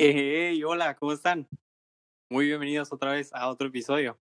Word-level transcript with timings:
Hey, 0.00 0.62
hola, 0.62 0.94
¿cómo 0.94 1.12
están? 1.12 1.48
Muy 2.30 2.46
bienvenidos 2.46 2.92
otra 2.92 3.10
vez 3.10 3.32
a 3.34 3.48
otro 3.48 3.66
episodio. 3.66 4.16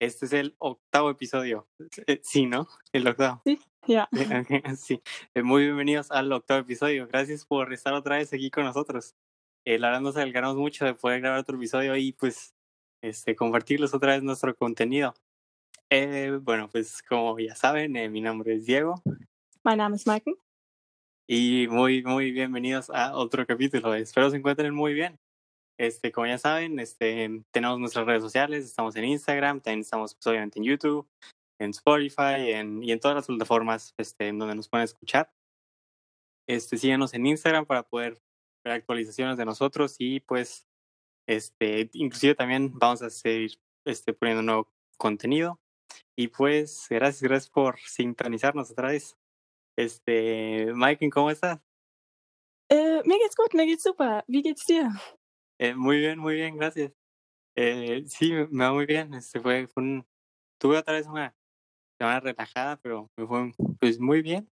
Este 0.00 0.26
es 0.26 0.32
el 0.32 0.54
octavo 0.58 1.10
episodio. 1.10 1.66
Eh, 2.06 2.20
Sí, 2.22 2.46
¿no? 2.46 2.68
El 2.92 3.08
octavo. 3.08 3.42
Sí, 3.44 3.58
ja. 3.88 4.08
Eh, 4.12 4.62
Sí. 4.76 5.02
Eh, 5.34 5.42
Muy 5.42 5.64
bienvenidos 5.64 6.12
al 6.12 6.30
octavo 6.32 6.60
episodio. 6.60 7.08
Gracias 7.08 7.44
por 7.44 7.72
estar 7.72 7.94
otra 7.94 8.18
vez 8.18 8.32
aquí 8.32 8.48
con 8.48 8.62
nosotros. 8.62 9.16
Eh, 9.66 9.80
la 9.80 9.88
verdad 9.88 10.02
nos 10.02 10.16
alegramos 10.16 10.56
mucho 10.56 10.84
de 10.84 10.94
poder 10.94 11.20
grabar 11.20 11.40
otro 11.40 11.56
episodio 11.56 11.96
y 11.96 12.12
pues 12.12 12.54
este, 13.02 13.34
compartirles 13.34 13.94
otra 13.94 14.12
vez 14.14 14.22
nuestro 14.22 14.54
contenido. 14.54 15.14
Eh, 15.90 16.38
bueno, 16.40 16.68
pues 16.70 17.02
como 17.02 17.36
ya 17.40 17.56
saben, 17.56 17.96
eh, 17.96 18.08
mi 18.08 18.20
nombre 18.20 18.54
es 18.54 18.66
Diego 18.66 19.02
Mein 19.64 19.78
Name 19.78 19.96
ist 19.96 20.06
Maike. 20.06 20.32
Y 21.30 21.68
muy, 21.68 22.02
muy 22.02 22.32
bienvenidos 22.32 22.88
a 22.88 23.14
otro 23.14 23.46
capítulo. 23.46 23.92
Espero 23.94 24.30
se 24.30 24.38
encuentren 24.38 24.74
muy 24.74 24.94
bien. 24.94 25.20
Este, 25.78 26.10
como 26.10 26.26
ya 26.26 26.38
saben, 26.38 26.80
este, 26.80 27.44
tenemos 27.52 27.78
nuestras 27.78 28.06
redes 28.06 28.22
sociales, 28.22 28.64
estamos 28.64 28.96
en 28.96 29.04
Instagram, 29.04 29.60
también 29.60 29.80
estamos 29.80 30.14
pues, 30.14 30.26
obviamente 30.26 30.58
en 30.58 30.64
YouTube, 30.64 31.06
en 31.60 31.70
Spotify 31.70 32.52
en, 32.52 32.82
y 32.82 32.92
en 32.92 32.98
todas 32.98 33.14
las 33.14 33.26
plataformas 33.26 33.94
este, 33.98 34.32
donde 34.32 34.54
nos 34.54 34.68
pueden 34.68 34.84
escuchar. 34.84 35.30
Este, 36.48 36.78
síganos 36.78 37.12
en 37.12 37.26
Instagram 37.26 37.66
para 37.66 37.82
poder 37.82 38.18
ver 38.64 38.72
actualizaciones 38.72 39.36
de 39.36 39.44
nosotros 39.44 39.96
y 39.98 40.20
pues 40.20 40.66
este, 41.28 41.90
inclusive 41.92 42.36
también 42.36 42.72
vamos 42.78 43.02
a 43.02 43.10
seguir 43.10 43.60
este, 43.84 44.14
poniendo 44.14 44.42
nuevo 44.42 44.72
contenido. 44.96 45.60
Y 46.16 46.28
pues 46.28 46.86
gracias, 46.88 47.22
gracias 47.22 47.50
por 47.50 47.78
sintonizarnos 47.80 48.70
otra 48.70 48.88
vez. 48.88 49.18
Este, 49.78 50.72
Mike, 50.74 51.08
¿cómo 51.08 51.30
estás? 51.30 51.60
Äh, 52.68 53.00
mir 53.04 53.16
geht's 53.20 53.36
gut, 53.36 53.54
mir 53.54 53.64
geht's 53.64 53.84
super. 53.84 54.24
Wie 54.26 54.42
geht's 54.42 54.66
dir? 54.66 54.90
Eh, 55.60 55.72
muy 55.72 55.98
bien, 55.98 56.18
muy 56.18 56.34
bien, 56.34 56.56
gracias. 56.56 56.92
Eh, 57.54 58.02
sí, 58.08 58.32
me 58.32 58.48
me 58.48 58.64
va 58.64 58.72
muy 58.72 58.86
bien. 58.86 59.14
Este 59.14 59.38
fue, 59.38 59.68
fue 59.68 59.84
un, 59.84 60.06
tuve 60.60 60.78
otra 60.78 60.94
vez 60.94 61.06
una 61.06 61.32
semana 61.96 62.18
relajada, 62.18 62.76
pero 62.78 63.08
me 63.16 63.24
fue 63.24 63.52
pues 63.78 64.00
muy 64.00 64.20
bien. 64.20 64.50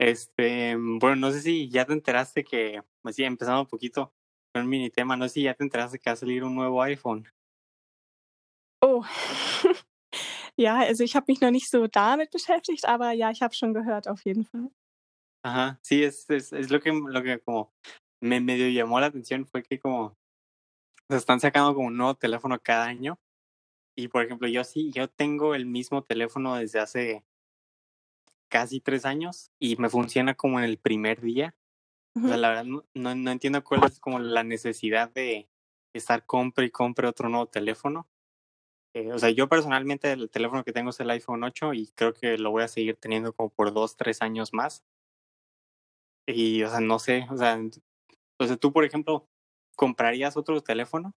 Este, 0.00 0.74
bueno, 0.74 1.16
no 1.16 1.32
sé 1.32 1.42
si 1.42 1.68
ya 1.68 1.84
te 1.84 1.92
enteraste 1.92 2.42
que, 2.42 2.82
así 3.04 3.24
empezando 3.24 3.60
un 3.60 3.66
poquito 3.66 4.14
con 4.54 4.62
un 4.62 4.70
mini 4.70 4.88
tema, 4.88 5.18
no 5.18 5.28
sé 5.28 5.34
si 5.34 5.42
ya 5.42 5.52
te 5.52 5.64
enteraste 5.64 5.98
que 5.98 6.08
va 6.08 6.14
a 6.14 6.16
salir 6.16 6.42
un 6.42 6.54
nuevo 6.54 6.80
iPhone. 6.80 7.28
Oh. 8.80 9.04
ja, 10.56 10.78
also 10.78 11.04
ich 11.04 11.14
habe 11.14 11.26
mich 11.28 11.40
noch 11.40 11.50
nicht 11.50 11.70
so 11.70 11.86
damit 11.86 12.30
beschäftigt, 12.30 12.86
aber 12.86 13.12
ja, 13.12 13.30
ich 13.30 13.42
habe 13.42 13.54
schon 13.54 13.74
gehört 13.74 14.08
auf 14.08 14.24
jeden 14.24 14.44
Fall. 14.44 14.70
Ajá, 15.44 15.78
sí, 15.82 16.02
es, 16.02 16.28
es, 16.28 16.52
es 16.52 16.70
lo 16.70 16.80
que, 16.80 16.90
lo 16.90 17.22
que 17.22 17.38
como 17.38 17.72
me 18.20 18.40
medio 18.40 18.68
llamó 18.68 18.98
la 18.98 19.06
atención 19.06 19.46
fue 19.46 19.62
que 19.62 19.78
como 19.78 20.16
se 21.08 21.16
están 21.16 21.40
sacando 21.40 21.74
como 21.74 21.88
un 21.88 21.96
nuevo 21.96 22.14
teléfono 22.14 22.58
cada 22.60 22.86
año. 22.86 23.18
Y 23.96 24.08
por 24.08 24.24
ejemplo, 24.24 24.48
yo 24.48 24.64
sí, 24.64 24.90
yo 24.92 25.08
tengo 25.08 25.54
el 25.54 25.66
mismo 25.66 26.02
teléfono 26.02 26.56
desde 26.56 26.80
hace 26.80 27.24
casi 28.48 28.80
tres 28.80 29.04
años 29.04 29.50
y 29.58 29.76
me 29.76 29.88
funciona 29.88 30.34
como 30.34 30.58
en 30.58 30.64
el 30.64 30.78
primer 30.78 31.20
día. 31.20 31.54
O 32.14 32.26
sea, 32.26 32.38
la 32.38 32.48
verdad 32.48 32.64
no, 32.64 32.84
no, 32.94 33.14
no 33.14 33.30
entiendo 33.30 33.62
cuál 33.62 33.84
es 33.84 34.00
como 34.00 34.18
la 34.18 34.42
necesidad 34.42 35.10
de 35.12 35.48
estar 35.92 36.24
compre 36.24 36.66
y 36.66 36.70
compre 36.70 37.06
otro 37.06 37.28
nuevo 37.28 37.46
teléfono. 37.46 38.08
Eh, 38.96 39.12
o 39.12 39.18
sea, 39.18 39.28
yo 39.28 39.46
personalmente 39.46 40.10
el 40.10 40.30
teléfono 40.30 40.64
que 40.64 40.72
tengo 40.72 40.88
es 40.88 40.98
el 41.00 41.10
iPhone 41.10 41.44
8 41.44 41.74
y 41.74 41.88
creo 41.94 42.14
que 42.14 42.38
lo 42.38 42.50
voy 42.50 42.62
a 42.62 42.68
seguir 42.68 42.96
teniendo 42.96 43.34
como 43.34 43.50
por 43.50 43.74
dos, 43.74 43.94
tres 43.94 44.22
años 44.22 44.54
más. 44.54 44.86
Y, 46.26 46.62
o 46.62 46.70
sea, 46.70 46.80
no 46.80 46.98
sé, 46.98 47.26
o 47.30 47.36
sea, 47.36 47.60
sea, 48.40 48.56
tú, 48.56 48.72
por 48.72 48.86
ejemplo, 48.86 49.28
¿comprarías 49.76 50.38
otro 50.38 50.62
teléfono? 50.62 51.12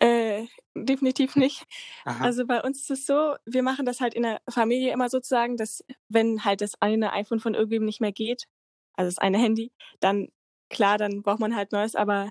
Äh, 0.00 0.46
definitiv 0.76 1.34
nicht. 1.34 1.64
Ajá. 2.04 2.26
Also 2.26 2.46
bei 2.46 2.60
uns 2.62 2.82
ist 2.82 2.90
es 2.92 3.06
so, 3.06 3.36
wir 3.44 3.64
machen 3.64 3.86
das 3.86 4.00
halt 4.00 4.14
in 4.14 4.22
der 4.22 4.40
Familie 4.48 4.92
immer 4.92 5.08
sozusagen, 5.08 5.56
dass 5.56 5.84
wenn 6.08 6.44
halt 6.44 6.60
das 6.60 6.80
eine 6.80 7.12
iPhone 7.12 7.40
von 7.40 7.54
irgendwem 7.54 7.84
nicht 7.84 8.00
mehr 8.00 8.12
geht, 8.12 8.44
also 8.96 9.08
das 9.08 9.18
eine 9.18 9.38
Handy, 9.38 9.72
dann 9.98 10.28
klar, 10.70 10.96
dann 10.98 11.22
braucht 11.22 11.40
man 11.40 11.56
halt 11.56 11.72
neues, 11.72 11.96
aber 11.96 12.30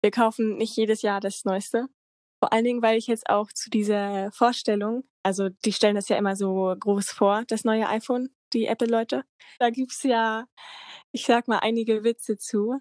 wir 0.00 0.10
kaufen 0.10 0.56
nicht 0.56 0.76
jedes 0.76 1.02
Jahr 1.02 1.20
das 1.20 1.44
Neueste. 1.44 1.88
Vor 2.42 2.52
allen 2.52 2.64
Dingen, 2.64 2.82
weil 2.82 2.98
ich 2.98 3.06
jetzt 3.06 3.30
auch 3.30 3.52
zu 3.52 3.70
dieser 3.70 4.32
Vorstellung, 4.32 5.04
also 5.22 5.48
die 5.48 5.72
stellen 5.72 5.94
das 5.94 6.08
ja 6.08 6.16
immer 6.16 6.34
so 6.34 6.74
groß 6.76 7.12
vor, 7.12 7.44
das 7.46 7.62
neue 7.62 7.88
iPhone, 7.88 8.34
die 8.52 8.66
Apple-Leute. 8.66 9.24
Da 9.60 9.70
gibt's 9.70 10.02
ja, 10.02 10.48
ich 11.12 11.24
sag 11.24 11.46
mal, 11.46 11.60
einige 11.60 12.02
Witze 12.02 12.36
zu, 12.38 12.80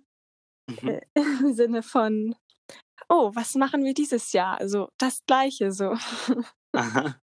Ujú. 0.68 0.90
äh, 0.90 1.02
im 1.44 1.54
Sinne 1.54 1.84
von, 1.84 2.34
oh, 3.08 3.30
was 3.36 3.54
machen 3.54 3.84
wir 3.84 3.94
dieses 3.94 4.34
Jahr? 4.34 4.60
Also 4.60 4.90
das 4.98 5.24
Gleiche 5.28 5.72
so. 5.72 5.96
Ajá. 6.74 7.22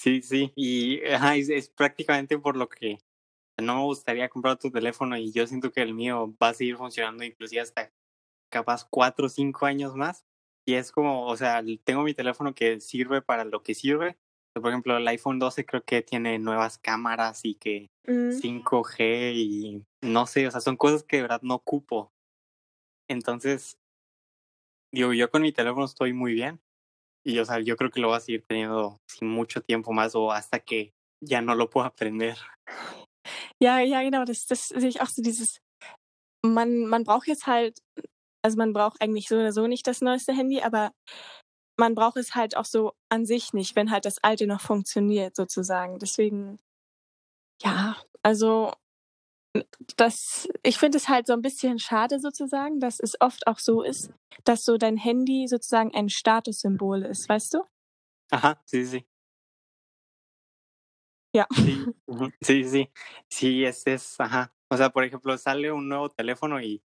Sí, 0.00 0.22
sí, 0.22 0.52
y 0.56 1.04
ajá, 1.04 1.36
es, 1.36 1.50
es 1.50 1.68
prácticamente 1.68 2.38
por 2.38 2.56
lo 2.56 2.66
que 2.70 2.96
no 3.60 3.74
me 3.74 3.82
gustaría 3.82 4.30
comprar 4.30 4.54
otro 4.54 4.70
teléfono 4.70 5.18
y 5.18 5.32
yo 5.32 5.46
siento 5.46 5.70
que 5.70 5.82
el 5.82 5.92
mío 5.92 6.34
va 6.42 6.48
a 6.48 6.54
seguir 6.54 6.78
funcionando 6.78 7.24
inclusive 7.24 7.60
hasta 7.60 7.92
capaz 8.54 8.86
cuatro 8.88 9.26
o 9.26 9.28
cinco 9.28 9.66
años 9.66 9.96
más. 9.96 10.24
Y 10.66 10.74
es 10.74 10.92
como, 10.92 11.26
o 11.26 11.36
sea, 11.36 11.62
tengo 11.82 12.02
mi 12.02 12.14
teléfono 12.14 12.54
que 12.54 12.80
sirve 12.80 13.20
para 13.20 13.44
lo 13.44 13.62
que 13.62 13.74
sirve. 13.74 14.16
Por 14.54 14.68
ejemplo, 14.68 14.96
el 14.96 15.08
iPhone 15.08 15.40
12 15.40 15.66
creo 15.66 15.82
que 15.82 16.00
tiene 16.02 16.38
nuevas 16.38 16.78
cámaras 16.78 17.44
y 17.44 17.56
que 17.56 17.90
Mhm. 18.06 18.32
5G 18.32 19.32
y 19.34 19.82
no 20.02 20.26
sé, 20.26 20.46
o 20.46 20.50
sea, 20.50 20.60
son 20.60 20.76
cosas 20.76 21.02
que 21.02 21.16
de 21.16 21.22
verdad 21.22 21.40
no 21.42 21.54
ocupo. 21.54 22.12
Entonces, 23.08 23.78
digo, 24.92 25.12
yo 25.12 25.30
con 25.30 25.42
mi 25.42 25.52
teléfono 25.52 25.84
estoy 25.86 26.12
muy 26.12 26.34
bien. 26.34 26.60
Y, 27.26 27.38
o 27.38 27.44
sea, 27.44 27.58
yo 27.60 27.76
creo 27.76 27.90
que 27.90 28.00
lo 28.00 28.08
voy 28.08 28.18
a 28.18 28.20
seguir 28.20 28.44
teniendo 28.46 29.00
sin 29.08 29.28
mucho 29.28 29.62
tiempo 29.62 29.92
más 29.92 30.14
o 30.14 30.30
hasta 30.30 30.60
que 30.60 30.92
ya 31.22 31.40
no 31.40 31.54
lo 31.54 31.70
pueda 31.70 31.86
aprender. 31.86 32.36
Ja, 33.58 33.80
ja, 33.84 34.02
genau, 34.02 34.24
das, 34.26 34.46
das 34.46 34.68
sehe 34.68 34.88
ich 34.88 35.00
auch 35.00 35.08
so 35.08 35.22
dieses, 35.22 35.62
man, 36.44 36.84
man 36.86 37.04
braucht 37.04 37.26
jetzt 37.26 37.46
halt, 37.46 37.80
also 38.44 38.58
man 38.58 38.74
braucht 38.74 39.00
eigentlich 39.00 39.26
so 39.28 39.36
oder 39.36 39.52
so 39.52 39.66
nicht 39.66 39.86
das 39.86 40.02
neueste 40.02 40.34
Handy, 40.34 40.60
aber 40.60 40.92
man 41.78 41.94
braucht 41.94 42.18
es 42.18 42.34
halt 42.34 42.56
auch 42.56 42.66
so 42.66 42.92
an 43.08 43.24
sich 43.24 43.54
nicht, 43.54 43.74
wenn 43.74 43.90
halt 43.90 44.04
das 44.04 44.22
alte 44.22 44.46
noch 44.46 44.60
funktioniert 44.60 45.34
sozusagen. 45.34 45.98
Deswegen, 45.98 46.58
ja, 47.62 47.96
also 48.22 48.72
das, 49.96 50.46
ich 50.62 50.78
finde 50.78 50.98
es 50.98 51.08
halt 51.08 51.26
so 51.26 51.32
ein 51.32 51.40
bisschen 51.42 51.78
schade 51.78 52.20
sozusagen, 52.20 52.80
dass 52.80 53.00
es 53.00 53.18
oft 53.20 53.46
auch 53.46 53.58
so 53.58 53.82
ist, 53.82 54.12
dass 54.44 54.64
so 54.64 54.76
dein 54.76 54.96
Handy 54.98 55.46
sozusagen 55.48 55.94
ein 55.94 56.10
Statussymbol 56.10 57.02
ist, 57.02 57.28
weißt 57.28 57.54
du? 57.54 57.62
Ajá, 58.30 58.60
sí, 58.66 58.84
sí. 58.84 59.06
Ja. 61.32 61.46
Sí, 61.52 61.84
sí, 62.42 62.64
sí. 62.64 62.92
Sí, 63.28 63.64
es, 63.64 63.86
es, 63.86 64.20
ajá. 64.20 64.52
O 64.68 64.76
sea, 64.76 64.90
por 64.90 65.04
ejemplo, 65.04 65.36
sale 65.38 65.72
un 65.72 65.88
nuevo 65.88 66.10
teléfono 66.10 66.60
y 66.60 66.82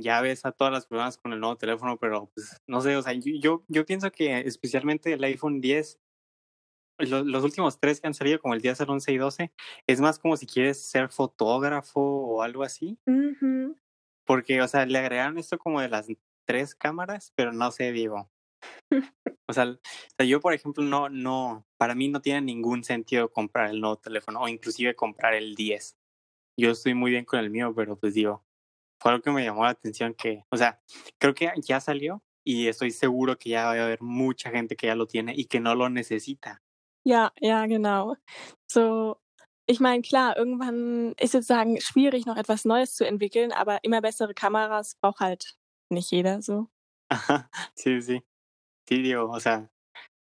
ya 0.00 0.20
ves 0.20 0.44
a 0.44 0.52
todas 0.52 0.72
las 0.72 0.86
personas 0.86 1.16
con 1.18 1.32
el 1.32 1.40
nuevo 1.40 1.56
teléfono, 1.56 1.96
pero 1.98 2.30
pues, 2.34 2.56
no 2.66 2.80
sé, 2.80 2.96
o 2.96 3.02
sea, 3.02 3.12
yo, 3.12 3.32
yo, 3.40 3.64
yo 3.68 3.84
pienso 3.86 4.10
que 4.10 4.40
especialmente 4.40 5.12
el 5.12 5.22
iPhone 5.24 5.60
10, 5.60 6.00
lo- 6.98 7.24
los 7.24 7.44
últimos 7.44 7.80
tres 7.80 8.00
que 8.00 8.06
han 8.08 8.14
salido, 8.14 8.40
como 8.40 8.54
el 8.54 8.60
10, 8.60 8.80
el 8.80 8.90
11 8.90 9.12
y 9.12 9.16
12, 9.18 9.52
es 9.86 10.00
más 10.00 10.18
como 10.18 10.36
si 10.36 10.46
quieres 10.46 10.82
ser 10.82 11.08
fotógrafo 11.08 12.00
o 12.00 12.42
algo 12.42 12.62
así, 12.62 12.98
porque, 14.26 14.60
o 14.62 14.68
sea, 14.68 14.86
le 14.86 14.98
agregaron 14.98 15.38
esto 15.38 15.58
como 15.58 15.80
de 15.80 15.88
las 15.88 16.06
tres 16.46 16.74
cámaras, 16.74 17.32
pero 17.34 17.52
no 17.52 17.70
sé, 17.70 17.92
digo. 17.92 18.30
O 19.48 19.52
sea, 19.52 19.64
o 19.64 19.78
sea, 20.16 20.26
yo, 20.26 20.40
por 20.40 20.54
ejemplo, 20.54 20.84
no, 20.84 21.08
no, 21.08 21.66
para 21.76 21.96
mí 21.96 22.08
no 22.08 22.20
tiene 22.22 22.40
ningún 22.40 22.84
sentido 22.84 23.32
comprar 23.32 23.70
el 23.70 23.80
nuevo 23.80 23.96
teléfono 23.96 24.40
o 24.40 24.46
inclusive 24.48 24.94
comprar 24.94 25.34
el 25.34 25.56
10. 25.56 25.96
Yo 26.56 26.70
estoy 26.70 26.94
muy 26.94 27.10
bien 27.10 27.24
con 27.24 27.40
el 27.40 27.50
mío, 27.50 27.72
pero 27.74 27.96
pues 27.98 28.14
digo, 28.14 28.44
fue 29.00 29.12
algo 29.12 29.22
que 29.22 29.30
me 29.30 29.44
llamó 29.44 29.64
la 29.64 29.70
atención 29.70 30.14
que, 30.14 30.44
o 30.50 30.56
sea, 30.56 30.80
creo 31.18 31.34
que 31.34 31.50
ya 31.56 31.80
salió 31.80 32.22
y 32.44 32.68
estoy 32.68 32.90
seguro 32.90 33.38
que 33.38 33.50
ya 33.50 33.64
va 33.64 33.72
a 33.72 33.84
haber 33.84 34.02
mucha 34.02 34.50
gente 34.50 34.76
que 34.76 34.86
ya 34.86 34.94
lo 34.94 35.06
tiene 35.06 35.32
y 35.34 35.46
que 35.46 35.60
no 35.60 35.74
lo 35.74 35.88
necesita. 35.88 36.62
Ja, 37.04 37.32
ja, 37.40 37.66
genau. 37.66 38.16
So, 38.70 39.20
ich 39.66 39.80
meine, 39.80 40.02
klar, 40.02 40.36
irgendwann 40.36 41.14
ist 41.18 41.32
sozusagen 41.32 41.80
schwierig, 41.80 42.26
noch 42.26 42.36
etwas 42.36 42.64
Neues 42.64 42.94
zu 42.94 43.06
entwickeln, 43.06 43.52
aber 43.52 43.82
immer 43.82 44.02
bessere 44.02 44.34
Kameras 44.34 44.96
braucht 45.00 45.20
halt 45.20 45.56
nicht 45.88 46.10
jeder 46.10 46.42
so. 46.42 46.68
Ajá, 47.08 47.48
sí, 47.74 48.02
sí. 48.02 48.22
Sí, 48.86 49.02
digo, 49.02 49.30
o 49.30 49.40
sea, 49.40 49.70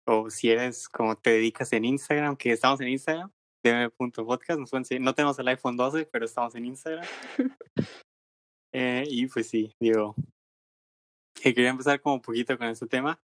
o 0.07 0.31
si 0.31 0.51
eres 0.51 0.89
como 0.89 1.17
te 1.17 1.31
dedicas 1.31 1.73
en 1.73 1.85
Instagram, 1.85 2.37
que 2.37 2.53
estamos 2.53 2.81
en 2.81 2.89
Instagram, 2.89 3.33
dm.podcast, 3.65 4.61
nos 4.61 4.71
pueden 4.71 4.85
seguir. 4.85 5.03
no 5.03 5.15
tenemos 5.15 5.39
el 5.39 5.49
iPhone 5.49 5.77
12, 5.77 6.07
pero 6.07 6.25
estamos 6.25 6.55
en 6.55 6.65
Instagram. 6.67 7.07
Eh, 8.73 9.05
y 9.09 9.27
pues 9.27 9.49
sí, 9.49 9.75
digo, 9.81 10.15
que 11.35 11.55
quería 11.55 11.71
empezar 11.71 12.01
como 12.01 12.17
un 12.17 12.21
poquito 12.23 12.57
con 12.59 12.69
este 12.69 12.87
tema. 12.87 13.21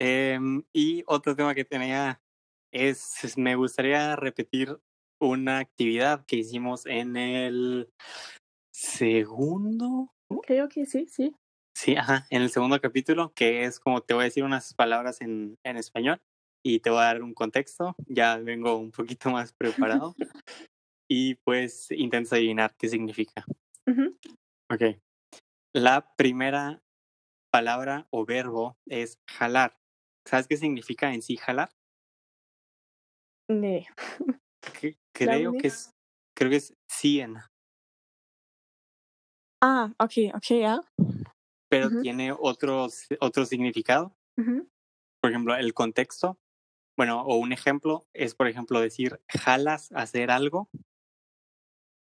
Em, 0.00 0.64
y 0.72 1.04
otro 1.06 1.36
tema 1.36 1.54
que 1.54 1.64
tenía 1.64 2.22
es, 2.72 3.24
es- 3.24 3.38
me 3.38 3.56
gustaría 3.56 4.16
repetir 4.16 4.78
una 5.20 5.58
actividad 5.58 6.24
que 6.26 6.36
hicimos 6.36 6.86
en 6.86 7.16
el 7.16 7.92
segundo 8.74 10.12
creo 10.44 10.68
que 10.68 10.86
sí, 10.86 11.06
sí. 11.08 11.34
Sí, 11.76 11.96
ajá, 11.96 12.26
en 12.30 12.42
el 12.42 12.50
segundo 12.50 12.80
capítulo, 12.80 13.32
que 13.34 13.64
es 13.64 13.80
como 13.80 14.02
te 14.02 14.14
voy 14.14 14.22
a 14.22 14.24
decir 14.26 14.44
unas 14.44 14.74
palabras 14.74 15.20
en, 15.20 15.58
en 15.64 15.76
español 15.76 16.20
y 16.64 16.80
te 16.80 16.90
voy 16.90 17.00
a 17.00 17.04
dar 17.04 17.22
un 17.22 17.34
contexto, 17.34 17.94
ya 18.08 18.36
vengo 18.38 18.76
un 18.76 18.90
poquito 18.92 19.30
más 19.30 19.52
preparado 19.52 20.14
y 21.08 21.36
pues 21.36 21.90
intenta 21.90 22.36
adivinar 22.36 22.74
qué 22.78 22.88
significa. 22.88 23.44
Ujú. 23.86 24.18
Ok. 24.72 24.98
La 25.74 26.14
primera 26.16 26.82
palabra 27.52 28.06
o 28.10 28.24
verbo 28.24 28.78
es 28.86 29.20
jalar. 29.28 29.76
¿Sabes 30.26 30.48
qué 30.48 30.56
significa 30.56 31.12
en 31.12 31.20
sí 31.20 31.36
jalar? 31.36 31.68
Glaube 33.48 33.86
creo 35.12 35.52
que 35.60 35.66
es, 35.68 35.90
creo 36.34 36.48
que 36.48 36.56
es 36.56 36.74
ziehen, 36.90 37.36
Ah, 39.60 39.92
okay, 39.98 40.32
okay, 40.34 40.62
ja. 40.62 40.80
pero 41.68 41.88
Ujú. 41.88 42.00
tiene 42.00 42.32
otro, 42.32 42.88
otro 43.20 43.44
significado. 43.44 44.16
Por 45.20 45.30
ejemplo, 45.30 45.54
el 45.54 45.74
contexto, 45.74 46.38
bueno, 46.96 47.20
o 47.20 47.36
un 47.36 47.52
ejemplo 47.52 48.06
es, 48.14 48.34
por 48.34 48.48
ejemplo, 48.48 48.80
decir 48.80 49.20
jalas 49.28 49.92
hacer 49.92 50.30
algo. 50.30 50.70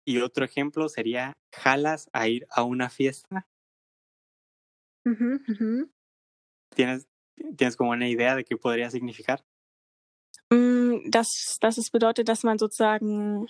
Y 0.07 0.21
otro 0.21 0.45
ejemplo 0.45 0.87
sería 0.87 1.33
jalas 1.53 2.09
a 2.13 2.29
ir 2.29 2.47
a 2.49 2.63
una 2.63 2.89
fiesta. 2.89 3.45
Mhm, 5.03 5.43
mhm. 5.45 5.91
¿Tienes, 6.73 7.07
¿Tienes 7.57 7.75
como 7.75 7.91
una 7.91 8.07
idea 8.07 8.33
de 8.35 8.45
qué 8.45 8.55
podría 8.55 8.89
significar? 8.89 9.43
Hm, 10.49 11.11
dass 11.11 11.57
dass 11.59 11.77
es 11.77 11.91
bedeutet, 11.91 12.29
dass 12.29 12.45
man 12.45 12.57
sozusagen 12.57 13.49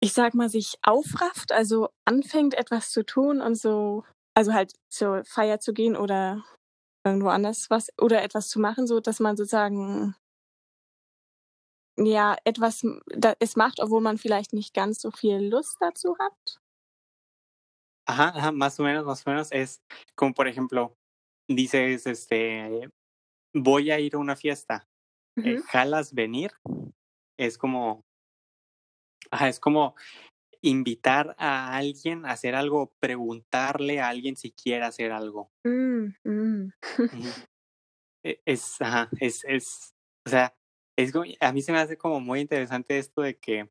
ich 0.00 0.12
sage 0.12 0.36
mal, 0.36 0.48
sich 0.48 0.76
aufrafft, 0.82 1.50
also 1.50 1.88
anfängt, 2.04 2.54
etwas 2.54 2.90
zu 2.90 3.04
tun 3.04 3.40
und 3.40 3.56
so 3.56 4.04
also 4.34 4.52
halt 4.52 4.72
zur 4.88 5.24
Feier 5.24 5.58
zu 5.58 5.72
gehen 5.72 5.96
oder 5.96 6.44
irgendwo 7.04 7.28
anders 7.28 7.66
was 7.70 7.88
oder 8.00 8.22
etwas 8.22 8.46
zu 8.48 8.60
machen, 8.60 8.86
so 8.86 9.00
dass 9.00 9.18
man 9.18 9.36
sozusagen 9.36 10.14
ja, 11.98 12.36
etwas 12.44 12.82
da 13.06 13.34
es 13.40 13.56
macht, 13.56 13.80
obwohl 13.80 14.00
man 14.02 14.18
vielleicht 14.18 14.52
nicht 14.52 14.74
ganz 14.74 15.00
so 15.00 15.10
viel 15.10 15.38
Lust 15.48 15.76
dazu 15.80 16.16
hat. 16.18 16.60
Ajá, 18.08 18.28
ajá, 18.36 18.52
más 18.52 18.78
o 18.78 18.84
menos, 18.84 19.04
más 19.04 19.26
o 19.26 19.30
menos 19.30 19.48
es 19.50 19.82
como, 20.14 20.32
por 20.32 20.46
ejemplo, 20.46 20.96
dices, 21.48 22.06
este, 22.06 22.88
voy 23.54 23.90
a 23.90 24.00
ir 24.00 24.14
a 24.16 24.18
una 24.18 24.36
fiesta. 24.36 24.88
eh, 25.38 25.56
Mhm. 25.56 25.62
jalas 25.72 26.14
venir. 26.14 26.52
Es 27.38 27.58
como, 27.58 28.02
ajá, 29.30 29.48
es 29.48 29.60
como 29.60 29.94
invitar 30.62 31.34
a 31.38 31.76
alguien 31.76 32.26
a 32.26 32.32
hacer 32.32 32.54
algo, 32.54 32.92
preguntarle 33.00 34.00
a 34.00 34.08
alguien 34.08 34.36
si 34.36 34.52
quiere 34.52 34.84
hacer 34.86 35.12
algo. 35.12 35.50
Mm, 35.66 36.14
mm. 36.24 36.72
E- 38.24 38.40
Es, 38.44 38.80
ajá, 38.80 39.08
es, 39.20 39.44
es, 39.44 39.94
o 40.26 40.30
sea, 40.30 40.55
es 40.96 41.12
como- 41.12 41.24
a 41.40 41.52
mí 41.52 41.62
se 41.62 41.72
me 41.72 41.78
hace 41.78 41.96
como 41.96 42.20
muy 42.20 42.40
interesante 42.40 42.98
esto 42.98 43.22
de 43.22 43.38
que 43.38 43.70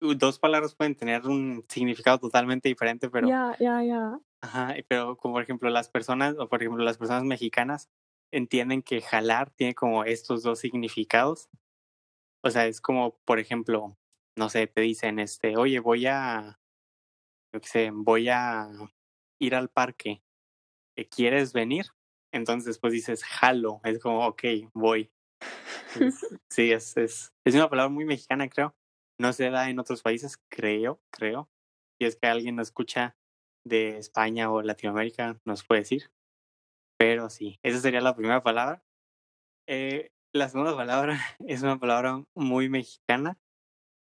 dos 0.00 0.38
palabras 0.38 0.74
pueden 0.74 0.94
tener 0.94 1.26
un 1.26 1.64
significado 1.68 2.18
totalmente 2.18 2.68
diferente, 2.68 3.10
pero, 3.10 3.28
Ja, 3.28 3.56
ja, 3.58 3.82
ja. 3.84 4.20
ajá, 4.42 4.74
pero 4.88 5.16
como 5.16 5.34
por 5.34 5.42
ejemplo 5.42 5.68
las 5.70 5.88
personas, 5.88 6.36
o 6.38 6.48
por 6.48 6.62
ejemplo 6.62 6.82
las 6.84 6.98
personas 6.98 7.24
mexicanas 7.24 7.90
entienden 8.32 8.82
que 8.82 9.00
jalar 9.00 9.50
tiene 9.50 9.74
como 9.74 10.04
estos 10.04 10.42
dos 10.42 10.58
significados. 10.58 11.48
O 12.42 12.50
sea, 12.50 12.66
es 12.66 12.80
como, 12.80 13.16
por 13.24 13.38
ejemplo, 13.38 13.96
no 14.36 14.48
sé, 14.50 14.66
te 14.66 14.80
dicen, 14.82 15.18
este, 15.18 15.56
oye, 15.56 15.78
voy 15.80 16.06
a, 16.06 16.60
yo 17.54 17.60
qué 17.60 17.68
sé, 17.68 17.90
voy 17.92 18.28
a 18.28 18.68
ir 19.40 19.54
al 19.54 19.70
parque. 19.70 20.22
¿eh, 20.96 21.08
¿Quieres 21.08 21.52
venir? 21.52 21.86
Entonces 22.32 22.66
después 22.66 22.92
dices, 22.92 23.24
jalo. 23.24 23.80
Es 23.84 23.98
como, 24.00 24.26
ok, 24.26 24.42
voy. 24.74 25.10
Es- 26.00 26.26
sí, 26.50 26.72
es, 26.72 26.96
es, 26.96 27.32
es 27.44 27.54
una 27.54 27.68
palabra 27.68 27.88
muy 27.90 28.04
mexicana, 28.04 28.48
creo. 28.48 28.74
No 29.20 29.32
se 29.32 29.50
da 29.50 29.70
en 29.70 29.78
otros 29.78 30.02
países, 30.02 30.38
creo, 30.50 31.00
creo. 31.12 31.48
Si 32.00 32.06
es 32.06 32.16
que 32.16 32.26
alguien 32.28 32.56
nos 32.56 32.68
escucha 32.68 33.16
de 33.64 33.98
España 33.98 34.50
o 34.50 34.62
Latinoamérica, 34.62 35.40
nos 35.44 35.64
puede 35.64 35.82
decir. 35.82 36.10
Pero 36.98 37.30
sí, 37.30 37.58
esa 37.62 37.80
sería 37.80 38.00
la 38.00 38.14
primera 38.16 38.42
palabra. 38.42 38.84
Eh, 39.68 40.10
la 40.34 40.48
segunda 40.48 40.76
palabra 40.76 41.18
es 41.46 41.62
una 41.62 41.78
palabra 41.78 42.24
muy 42.34 42.68
mexicana. 42.68 43.38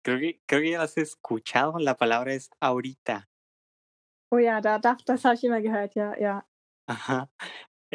Creo 0.03 0.19
que, 0.19 0.41
creo 0.47 0.61
que 0.61 0.71
ya 0.71 0.77
la 0.79 0.83
has 0.85 0.97
escuchado. 0.97 1.79
La 1.79 1.95
palabra 1.97 2.33
es 2.33 2.49
ahorita. 2.59 3.29
Oh 4.31 4.39
ja, 4.39 4.59
da 4.61 4.79
da 4.79 4.97
das 5.05 5.23
habe 5.25 5.35
ich 5.35 5.43
immer 5.43 5.61
gehört, 5.61 5.93
ja, 5.95 6.15
ja. 6.19 6.47
Ajá. 6.87 7.29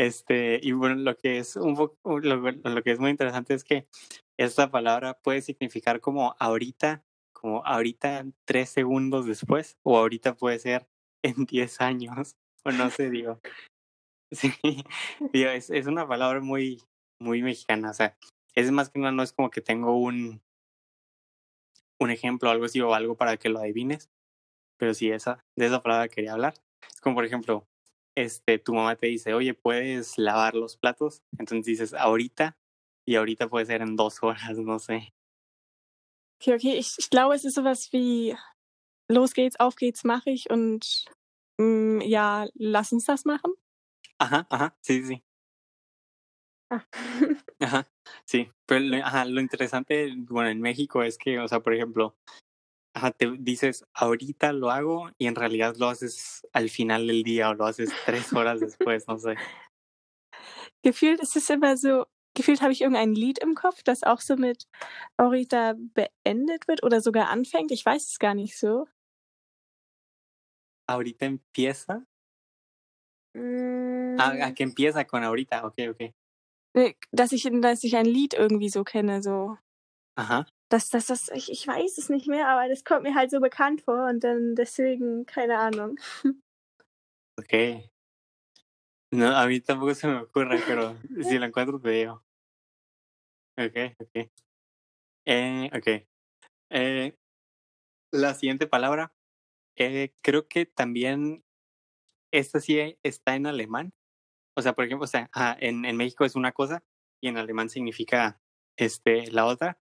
Este, 0.00 0.58
y 0.62 0.72
bueno, 0.72 0.94
lo 0.94 1.14
que 1.14 1.36
es 1.36 1.56
un 1.56 1.74
lo, 1.76 2.82
que 2.82 2.90
es 2.90 2.98
muy 2.98 3.10
interesante 3.10 3.52
es 3.52 3.64
que 3.64 3.86
esta 4.38 4.70
palabra 4.70 5.12
puede 5.12 5.42
significar 5.42 6.00
como 6.00 6.34
ahorita, 6.38 7.04
como 7.34 7.62
ahorita 7.66 8.24
tres 8.46 8.70
segundos 8.70 9.26
después, 9.26 9.76
o 9.82 9.98
ahorita 9.98 10.36
puede 10.36 10.58
ser 10.58 10.88
en 11.22 11.44
10 11.44 11.82
años, 11.82 12.34
o 12.64 12.70
no 12.70 12.88
sé, 12.88 13.10
digo. 13.10 13.40
Sí, 14.32 14.52
digo, 15.32 15.50
es, 15.50 15.70
es 15.70 15.88
una 15.88 16.06
palabra 16.06 16.40
muy, 16.40 16.80
muy 17.20 17.42
mexicana, 17.42 17.90
o 17.90 17.94
sea, 17.94 18.16
es 18.54 18.70
más 18.70 18.88
que 18.88 19.00
nada, 19.00 19.10
no 19.10 19.24
es 19.24 19.32
como 19.32 19.50
que 19.50 19.60
tengo 19.60 19.98
un, 19.98 20.40
un 21.98 22.10
ejemplo 22.12 22.48
algo 22.48 22.64
así, 22.64 22.80
o 22.80 22.94
algo 22.94 23.16
para 23.16 23.36
que 23.38 23.48
lo 23.48 23.58
adivines, 23.58 24.08
pero 24.78 24.94
sí, 24.94 25.10
esa, 25.10 25.44
de 25.56 25.66
esa 25.66 25.82
palabra 25.82 26.08
quería 26.08 26.32
hablar. 26.32 26.54
Es 26.94 27.00
como, 27.00 27.16
por 27.16 27.24
ejemplo, 27.24 27.66
este, 28.16 28.58
tu 28.58 28.74
mamá 28.74 28.96
te 28.96 29.06
dice, 29.08 29.34
oye, 29.34 29.54
¿puedes 29.54 30.18
lavar 30.18 30.54
los 30.54 30.76
platos? 30.76 31.22
Entonces 31.38 31.66
dices, 31.66 31.94
ahorita, 31.94 32.58
y 33.06 33.16
ahorita 33.16 33.48
puede 33.48 33.66
ser 33.66 33.82
en 33.82 33.96
dos 33.96 34.18
horas, 34.22 34.58
no 34.58 34.78
sé. 34.78 35.12
Okay, 36.40 36.54
okay, 36.54 36.78
ich 36.78 36.94
ich 36.98 37.10
glaube, 37.10 37.34
es 37.34 37.44
ist 37.44 37.54
so 37.54 37.64
was 37.64 37.92
wie: 37.92 38.34
„Los 39.08 39.34
geht's, 39.34 39.60
auf 39.60 39.76
geht's, 39.76 40.04
mache 40.04 40.30
ich 40.30 40.50
und, 40.50 41.04
hm, 41.60 42.00
ja, 42.02 42.46
lass 42.54 42.92
uns 42.92 43.04
das 43.06 43.24
machen?“ 43.26 43.52
Ajá, 44.18 44.46
ajá, 44.50 44.76
sí, 44.82 45.02
sí, 45.04 45.24
Ah. 46.70 46.84
ajá, 47.58 47.88
sí. 48.24 48.50
Pero 48.66 48.84
ajá, 49.04 49.24
lo 49.24 49.40
interesante, 49.40 50.12
bueno, 50.16 50.50
en 50.50 50.60
México 50.60 51.02
es 51.02 51.18
que, 51.18 51.38
o 51.40 51.48
sea, 51.48 51.60
por 51.60 51.74
ejemplo, 51.74 52.16
ajá, 53.00 53.10
te 53.12 53.30
dices, 53.38 53.84
ahorita 53.94 54.52
lo 54.52 54.70
hago, 54.70 55.10
y 55.18 55.26
en 55.26 55.34
realidad 55.34 55.74
lo 55.78 55.88
haces 55.88 56.46
al 56.52 56.68
final 56.70 57.06
del 57.06 57.22
día, 57.22 57.50
o 57.50 57.54
lo 57.54 57.66
haces 57.66 57.90
tres 58.04 58.32
horas 58.34 58.60
después, 58.60 59.08
no 59.08 59.18
sé. 59.18 59.36
Gefühlt 60.84 61.20
ist 61.20 61.36
es 61.36 61.50
immer 61.50 61.76
so 61.76 62.06
gefühlt 62.34 62.62
habe 62.62 62.72
ich 62.72 62.80
irgendein 62.82 63.14
Lied 63.14 63.38
im 63.40 63.54
Kopf, 63.54 63.82
das 63.82 64.02
auch 64.04 64.20
so 64.20 64.36
mit 64.36 64.66
„ahorita“ 65.18 65.74
beendet 65.94 66.68
wird 66.68 66.82
oder 66.84 67.00
sogar 67.00 67.28
anfängt. 67.28 67.70
Ich 67.72 67.84
weiß 67.84 68.06
es 68.08 68.18
gar 68.18 68.34
nicht 68.34 68.56
so. 68.58 68.86
Ahorita 70.88 71.26
empieza. 71.26 72.04
Ah, 74.18 74.32
Hm. 74.34 74.42
ah, 74.42 74.52
que 74.54 74.64
empieza 74.64 75.04
con 75.06 75.22
ahorita, 75.24 75.64
ok, 75.66 75.74
ok. 75.90 76.12
Ne, 76.74 76.94
dass 77.10 77.32
ich 77.32 77.48
dass 77.60 77.82
ich 77.84 77.96
ein 77.96 78.06
Lied 78.06 78.34
irgendwie 78.34 78.68
so 78.68 78.84
kenne, 78.84 79.22
so. 79.22 79.56
Ajá. 80.16 80.46
Das 80.70 80.88
das 80.88 81.06
das 81.08 81.28
ich 81.34 81.50
ich 81.50 81.66
weiß 81.66 81.98
es 81.98 82.08
nicht 82.10 82.28
mehr, 82.28 82.48
aber 82.48 82.68
das 82.68 82.84
kommt 82.84 83.02
mir 83.02 83.14
halt 83.14 83.30
so 83.30 83.40
bekannt 83.40 83.82
vor 83.82 84.06
und 84.08 84.22
dann 84.22 84.54
deswegen, 84.54 85.26
keine 85.26 85.58
Ahnung. 85.58 85.98
Ok. 87.38 87.90
No, 89.12 89.34
a 89.34 89.46
mí 89.46 89.60
tampoco 89.60 89.94
se 89.94 90.06
me 90.06 90.18
ocurre, 90.18 90.60
pero 90.66 90.96
si 91.22 91.38
lo 91.38 91.46
encuentro 91.46 91.80
te 91.80 91.90
digo. 91.90 92.22
Ok, 93.58 93.96
ok. 93.98 94.30
Eh, 95.26 95.70
ok. 95.74 96.06
Eh, 96.70 97.16
la 98.12 98.34
siguiente 98.34 98.66
palabra, 98.66 99.12
eh, 99.76 100.14
creo 100.22 100.46
que 100.48 100.66
también 100.66 101.44
esta 102.32 102.60
sí 102.60 102.98
está 103.02 103.34
en 103.34 103.46
alemán. 103.46 103.92
O 104.56 104.62
sea, 104.62 104.74
por 104.74 104.84
ejemplo, 104.84 105.04
o 105.04 105.08
sea, 105.08 105.30
en, 105.60 105.84
en 105.84 105.96
México 105.96 106.24
es 106.24 106.36
una 106.36 106.52
cosa 106.52 106.84
y 107.20 107.28
en 107.28 107.38
alemán 107.38 107.70
significa 107.70 108.40
este, 108.76 109.30
la 109.32 109.46
otra. 109.46 109.80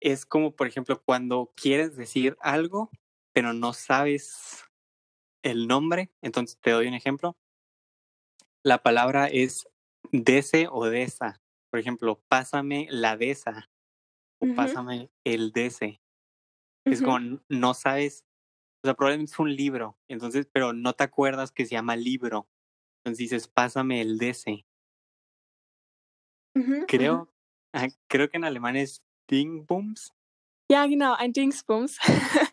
Es 0.00 0.26
como, 0.26 0.54
por 0.56 0.66
ejemplo, 0.66 1.00
cuando 1.04 1.52
quieres 1.56 1.96
decir 1.96 2.36
algo, 2.40 2.90
pero 3.32 3.52
no 3.52 3.72
sabes 3.72 4.64
el 5.42 5.68
nombre. 5.68 6.12
Entonces 6.22 6.58
te 6.60 6.72
doy 6.72 6.88
un 6.88 6.94
ejemplo. 6.94 7.36
La 8.64 8.82
palabra 8.82 9.26
es 9.26 9.68
dese 10.12 10.68
o 10.70 10.86
desa. 10.86 11.40
Por 11.70 11.80
ejemplo, 11.80 12.22
pásame 12.28 12.86
la 12.90 13.16
desa 13.16 13.70
o 14.40 14.48
pásame 14.48 15.10
el 15.24 15.52
dese. 15.52 16.02
Es 16.90 17.00
Mhm. 17.00 17.04
como 17.04 17.40
no 17.48 17.74
sabes, 17.74 18.24
o 18.84 18.88
sea, 18.88 18.94
probablemente 18.94 19.32
es 19.32 19.38
un 19.40 19.54
libro, 19.56 19.98
entonces, 20.08 20.48
pero 20.52 20.72
no 20.74 20.94
te 20.94 21.04
acuerdas 21.04 21.52
que 21.52 21.66
se 21.66 21.72
llama 21.72 21.96
libro. 21.96 22.48
Entonces 23.04 23.18
dices, 23.18 23.48
pásame 23.48 24.00
el 24.02 24.18
dese. 24.18 24.64
Mhm, 26.56 26.88
mhm. 26.96 27.22
Creo, 27.22 27.31
creo 28.08 28.28
que 28.28 28.36
en 28.36 28.44
alemán 28.44 28.76
es 28.76 29.02
Dingbums. 29.30 30.12
Ja, 30.70 30.86
genau, 30.86 31.14
ein 31.14 31.32
Dingsbums. 31.32 31.98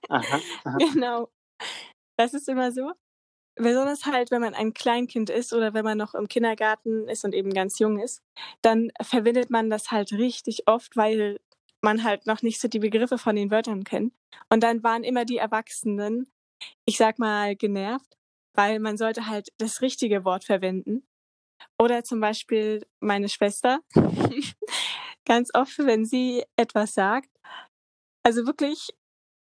Ajá, 0.10 0.40
ajá. 0.66 0.78
Genau. 0.78 1.30
das 2.18 2.34
ist 2.34 2.50
immer 2.50 2.72
so. 2.72 2.92
Besonders 3.56 4.06
halt, 4.06 4.30
wenn 4.32 4.42
man 4.42 4.54
ein 4.54 4.74
Kleinkind 4.74 5.30
ist 5.30 5.54
oder 5.54 5.74
wenn 5.74 5.86
man 5.86 5.98
noch 5.98 6.14
im 6.16 6.28
Kindergarten 6.28 7.08
ist 7.08 7.24
und 7.24 7.34
eben 7.34 7.54
ganz 7.54 7.80
jung 7.80 8.00
ist, 8.00 8.22
dann 8.62 8.92
verwendet 9.02 9.50
man 9.50 9.70
das 9.70 9.92
halt 9.92 10.12
richtig 10.12 10.68
oft, 10.68 10.96
weil 10.98 11.40
man 11.82 12.04
halt 12.04 12.26
noch 12.26 12.42
nicht 12.42 12.60
so 12.60 12.68
die 12.68 12.80
Begriffe 12.80 13.18
von 13.18 13.36
den 13.36 13.52
Wörtern 13.52 13.84
kennt. 13.84 14.14
Und 14.50 14.64
dann 14.64 14.84
waren 14.84 15.04
immer 15.04 15.26
die 15.26 15.38
Erwachsenen, 15.38 16.30
ich 16.86 16.98
sag 16.98 17.20
mal, 17.20 17.56
genervt, 17.56 18.18
weil 18.54 18.80
man 18.80 18.98
sollte 18.98 19.28
halt 19.28 19.50
das 19.58 19.82
richtige 19.82 20.26
Wort 20.26 20.44
verwenden. 20.44 21.08
Oder 21.78 22.04
zum 22.04 22.20
Beispiel 22.20 22.86
meine 23.00 23.30
Schwester, 23.30 23.80
ganz 25.26 25.50
oft, 25.54 25.78
wenn 25.80 26.06
sie 26.06 26.44
etwas 26.56 26.94
sagt, 26.94 27.30
also 28.24 28.46
wirklich 28.46 28.90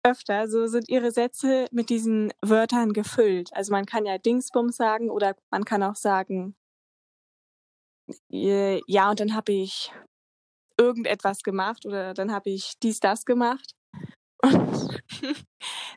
öfter, 0.05 0.49
so 0.49 0.67
sind 0.67 0.89
ihre 0.89 1.11
Sätze 1.11 1.67
mit 1.73 1.91
diesen 1.91 2.33
Wörtern 2.41 2.93
gefüllt. 2.93 3.51
Also 3.53 3.73
man 3.73 3.87
kann 3.87 4.07
ja 4.07 4.19
Dingsbums 4.19 4.77
sagen 4.77 5.11
oder 5.11 5.35
man 5.51 5.65
kann 5.65 5.83
auch 5.83 5.97
sagen, 5.97 6.55
äh, 8.31 8.81
ja, 8.87 9.11
und 9.11 9.19
dann 9.19 9.35
habe 9.35 9.53
ich 9.53 9.93
irgendetwas 10.79 11.43
gemacht 11.43 11.87
oder 11.87 12.15
dann 12.15 12.33
habe 12.33 12.51
ich 12.51 12.75
dies, 12.83 13.01
das 13.01 13.25
gemacht. 13.25 13.75
Und 14.43 15.03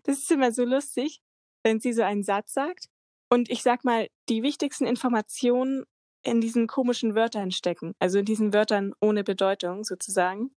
das 0.03 0.17
ist 0.17 0.31
immer 0.31 0.51
so 0.51 0.63
lustig, 0.63 1.21
wenn 1.63 1.79
sie 1.79 1.93
so 1.93 2.01
einen 2.01 2.23
Satz 2.23 2.53
sagt. 2.53 2.87
Und 3.31 3.49
ich 3.49 3.61
sag 3.61 3.83
mal, 3.83 4.07
die 4.27 4.41
wichtigsten 4.41 4.87
Informationen 4.87 5.85
in 6.23 6.41
diesen 6.41 6.67
komischen 6.67 7.15
Wörtern 7.15 7.51
stecken, 7.51 7.93
also 7.99 8.19
in 8.19 8.25
diesen 8.25 8.53
Wörtern 8.53 8.93
ohne 9.01 9.23
Bedeutung 9.23 9.83
sozusagen. 9.83 10.51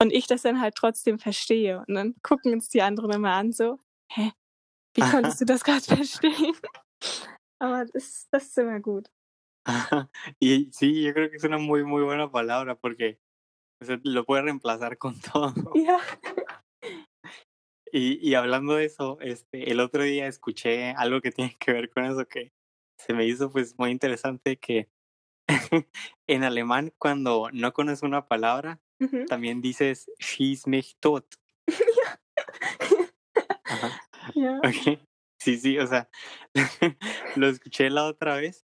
Und 0.00 0.12
ich 0.12 0.26
das 0.26 0.42
dann 0.42 0.60
halt 0.60 0.76
trotzdem 0.76 1.18
verstehe. 1.18 1.84
Und 1.88 1.94
dann 1.94 2.14
gucken 2.22 2.52
uns 2.52 2.68
die 2.68 2.82
anderen 2.82 3.10
immer 3.10 3.32
an, 3.32 3.52
so, 3.52 3.80
hä, 4.12 4.32
wie 4.94 5.00
konntest 5.00 5.40
du 5.40 5.44
das 5.44 5.64
gerade 5.64 5.82
verstehen? 5.96 6.56
Aber 7.60 7.86
das, 7.86 8.28
das 8.30 8.46
ist 8.46 8.58
immer 8.58 8.80
gut. 8.80 9.10
y 10.40 10.70
sí, 10.72 11.02
yo 11.02 11.12
creo 11.12 11.28
que 11.28 11.36
es 11.36 11.44
una 11.44 11.58
muy, 11.58 11.84
muy 11.84 12.02
buena 12.02 12.30
palabra 12.30 12.74
porque 12.74 13.18
o 13.80 13.84
sea, 13.84 14.00
lo 14.02 14.24
puede 14.24 14.42
reemplazar 14.42 14.98
con 14.98 15.20
todo. 15.20 15.52
Ja. 15.74 16.00
Y, 17.90 18.18
y 18.20 18.34
hablando 18.34 18.74
de 18.74 18.84
eso, 18.84 19.18
este, 19.20 19.70
el 19.70 19.80
otro 19.80 20.02
día 20.02 20.26
escuché 20.26 20.90
algo 20.90 21.20
que 21.20 21.32
tiene 21.32 21.56
que 21.58 21.72
ver 21.72 21.88
con 21.88 22.04
eso 22.04 22.26
que 22.26 22.52
se 22.98 23.14
me 23.14 23.26
hizo 23.26 23.50
pues 23.50 23.78
muy 23.78 23.90
interesante 23.90 24.58
que 24.58 24.88
en 26.28 26.44
alemán 26.44 26.92
cuando 26.98 27.48
no 27.52 27.72
conoces 27.72 28.02
una 28.02 28.26
palabra, 28.26 28.80
Mhm. 29.00 29.26
también 29.26 29.60
dices 29.62 30.10
schieß 30.20 30.66
mich 30.66 30.96
tot. 31.00 31.24
Ajá. 33.64 34.00
Ja. 34.34 34.58
Ok. 34.64 34.98
Sí, 35.40 35.56
sí, 35.58 35.78
o 35.78 35.86
sea, 35.86 36.08
lo 37.36 37.48
escuché 37.48 37.90
la 37.90 38.06
otra 38.06 38.36
vez 38.36 38.66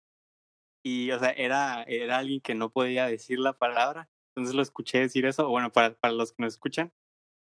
y, 0.86 1.12
o 1.12 1.20
sea, 1.20 1.32
era, 1.32 1.84
era 1.84 2.18
alguien 2.20 2.42
que 2.42 2.56
no 2.56 2.72
podía 2.72 3.08
decir 3.08 3.40
la 3.40 3.54
palabra, 3.54 4.10
entonces 4.36 4.56
lo 4.56 4.62
escuché 4.64 5.00
decir 5.02 5.26
eso. 5.26 5.50
Bueno, 5.50 5.72
para, 5.72 5.96
para 5.96 6.14
los 6.14 6.34
que 6.34 6.44
nos 6.44 6.54
escuchan, 6.54 6.92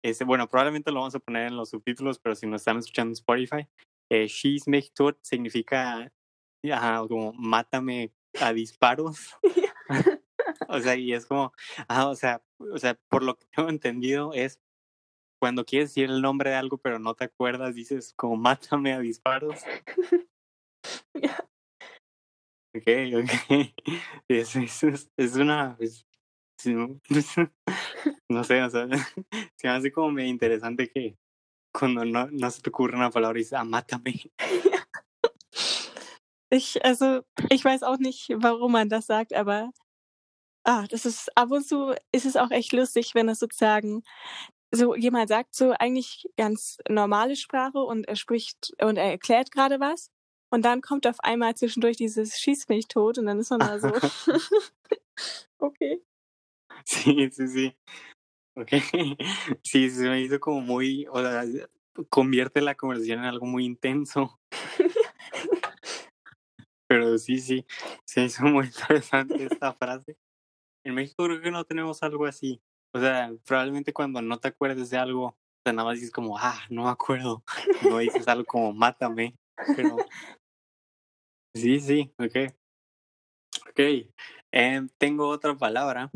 este, 0.04 0.26
bueno, 0.26 0.48
probablemente 0.50 0.92
lo 0.92 1.00
vamos 1.02 1.16
a 1.16 1.20
poner 1.20 1.48
en 1.48 1.58
los 1.58 1.70
subtítulos, 1.72 2.20
pero 2.20 2.36
si 2.36 2.48
nos 2.48 2.62
están 2.62 2.78
escuchando 2.80 3.10
en 3.12 3.14
Spotify, 3.14 3.68
eh, 4.12 4.28
Schieß 4.30 4.68
mich 4.68 4.94
tot 4.94 5.18
significa 5.24 6.12
ajá, 6.72 7.08
como 7.08 7.34
mátame 7.34 8.14
a 8.40 8.54
disparos. 8.54 9.30
o 10.68 10.80
sea, 10.80 10.96
y 10.96 11.14
es 11.14 11.26
como, 11.26 11.54
ah, 11.88 12.08
o 12.08 12.16
sea, 12.16 12.44
o 12.60 12.78
sea, 12.78 12.96
por 13.10 13.24
lo 13.24 13.36
que 13.36 13.46
tengo 13.56 13.70
entendido 13.70 14.34
es 14.34 14.60
cuando 15.40 15.66
quieres 15.66 15.90
decir 15.90 16.10
el 16.10 16.22
nombre 16.22 16.52
de 16.52 16.56
algo 16.56 16.78
pero 16.78 17.00
no 17.00 17.16
te 17.16 17.26
acuerdas, 17.26 17.76
dices 17.76 18.14
como 18.16 18.38
mátame 18.38 18.94
a 18.94 19.00
disparos. 19.00 19.60
Ok, 22.76 22.88
ok. 23.16 23.30
Es, 24.28 24.56
una... 25.36 25.78
no 28.30 28.44
sé, 28.44 28.64
o 28.64 28.70
sea, 28.70 28.88
se 29.56 29.68
me 29.68 29.70
hace 29.70 29.92
como 29.92 30.12
medio 30.12 30.30
interesante 30.30 30.90
que 30.90 31.18
cuando 31.72 32.04
no, 32.06 32.28
no 32.32 32.50
se 32.50 32.62
te 32.62 32.70
ocurre 32.70 32.96
una 32.96 33.12
palabra 33.12 33.38
dices, 33.38 33.54
ah, 33.54 33.64
mátame. 33.64 34.16
Ich, 36.54 36.86
also, 36.86 37.22
ich 37.50 37.66
weiß 37.66 37.82
auch 37.82 37.98
nicht, 37.98 38.30
warum 38.36 38.74
man 38.74 38.88
das 38.88 39.08
sagt, 39.08 39.34
aber 39.34 39.72
ah, 40.66 40.86
das 40.90 41.06
ist 41.06 41.36
ab 41.38 41.52
und 41.52 41.68
zu 41.68 41.96
ist 42.12 42.26
es 42.26 42.38
auch 42.38 42.52
echt 42.52 42.74
lustig, 42.74 43.16
wenn 43.16 43.30
es 43.30 43.40
sozusagen 43.40 44.04
so 44.72 44.96
jemand 44.96 45.30
sagt 45.30 45.56
so 45.56 45.72
eigentlich 45.80 46.30
ganz 46.38 46.78
normale 46.90 47.36
Sprache 47.36 47.80
und 47.80 48.08
er 48.08 48.16
spricht 48.16 48.74
und 48.82 48.98
er 48.98 49.12
erklärt 49.12 49.52
gerade 49.52 49.80
was 49.80 50.12
und 50.52 50.64
dann 50.66 50.82
kommt 50.82 51.08
auf 51.08 51.20
einmal 51.22 51.56
zwischendurch 51.56 51.98
dieses 51.98 52.40
Schieß 52.40 52.70
mich 52.70 52.88
tot 52.88 53.18
und 53.20 53.26
dann 53.28 53.40
ist 53.40 53.52
man 53.52 53.60
da 53.62 53.80
so 53.80 53.92
okay. 55.60 56.02
Sí, 56.86 57.30
sí, 57.32 57.48
sí. 57.48 57.78
Ok. 58.56 58.72
Sí, 59.64 59.90
se 59.90 60.10
me 60.10 60.22
hizo 60.22 60.40
como 60.40 60.62
muy, 60.62 61.08
o 61.12 61.20
sea, 61.22 61.46
convierte 62.10 62.62
la 62.62 62.76
conversación 62.76 63.20
en 63.20 63.26
algo 63.26 63.46
muy 63.48 63.66
intenso. 63.66 64.40
Pero 66.94 67.18
sí, 67.18 67.40
sí, 67.40 67.66
se 68.06 68.26
hizo 68.26 68.44
muy 68.46 68.68
interesante 68.68 69.44
esta 69.44 69.74
frase. 69.74 70.16
En 70.86 70.94
México 70.94 71.24
creo 71.24 71.42
que 71.42 71.50
no 71.50 71.64
tenemos 71.66 72.04
algo 72.04 72.28
así. 72.28 72.62
O 72.94 73.00
sea, 73.00 73.34
probablemente 73.48 73.94
cuando 73.94 74.22
no 74.22 74.38
te 74.38 74.50
acuerdes 74.50 74.92
de 74.92 75.00
algo, 75.00 75.36
nada 75.66 75.86
más 75.86 75.96
dices 75.96 76.12
como, 76.12 76.38
ah, 76.38 76.62
no 76.70 76.84
me 76.84 76.92
acuerdo. 76.92 77.44
No 77.96 77.98
dices 77.98 78.28
algo 78.28 78.46
como, 78.46 78.74
mátame. 78.74 79.36
Pero 79.76 79.98
sí, 81.56 81.80
sí, 81.80 82.14
ok. 82.20 82.54
Ok. 83.72 83.80
Em, 84.52 84.88
tengo 85.00 85.30
otra 85.30 85.56
palabra 85.56 86.12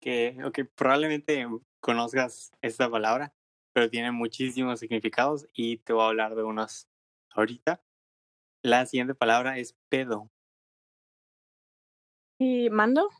que, 0.00 0.38
ok, 0.42 0.60
probablemente 0.74 1.46
conozcas 1.80 2.50
esta 2.62 2.90
palabra, 2.90 3.34
pero 3.74 3.90
tiene 3.90 4.10
muchísimos 4.10 4.80
significados 4.80 5.46
y 5.52 5.76
te 5.78 5.92
voy 5.92 6.04
a 6.04 6.08
hablar 6.08 6.34
de 6.34 6.44
unos 6.44 6.88
ahorita. 7.34 7.83
La 8.64 8.86
siguiente 8.86 9.14
palabra 9.14 9.58
es 9.58 9.76
pedo. 9.90 10.30
Wie 12.38 12.70
Mando? 12.70 13.10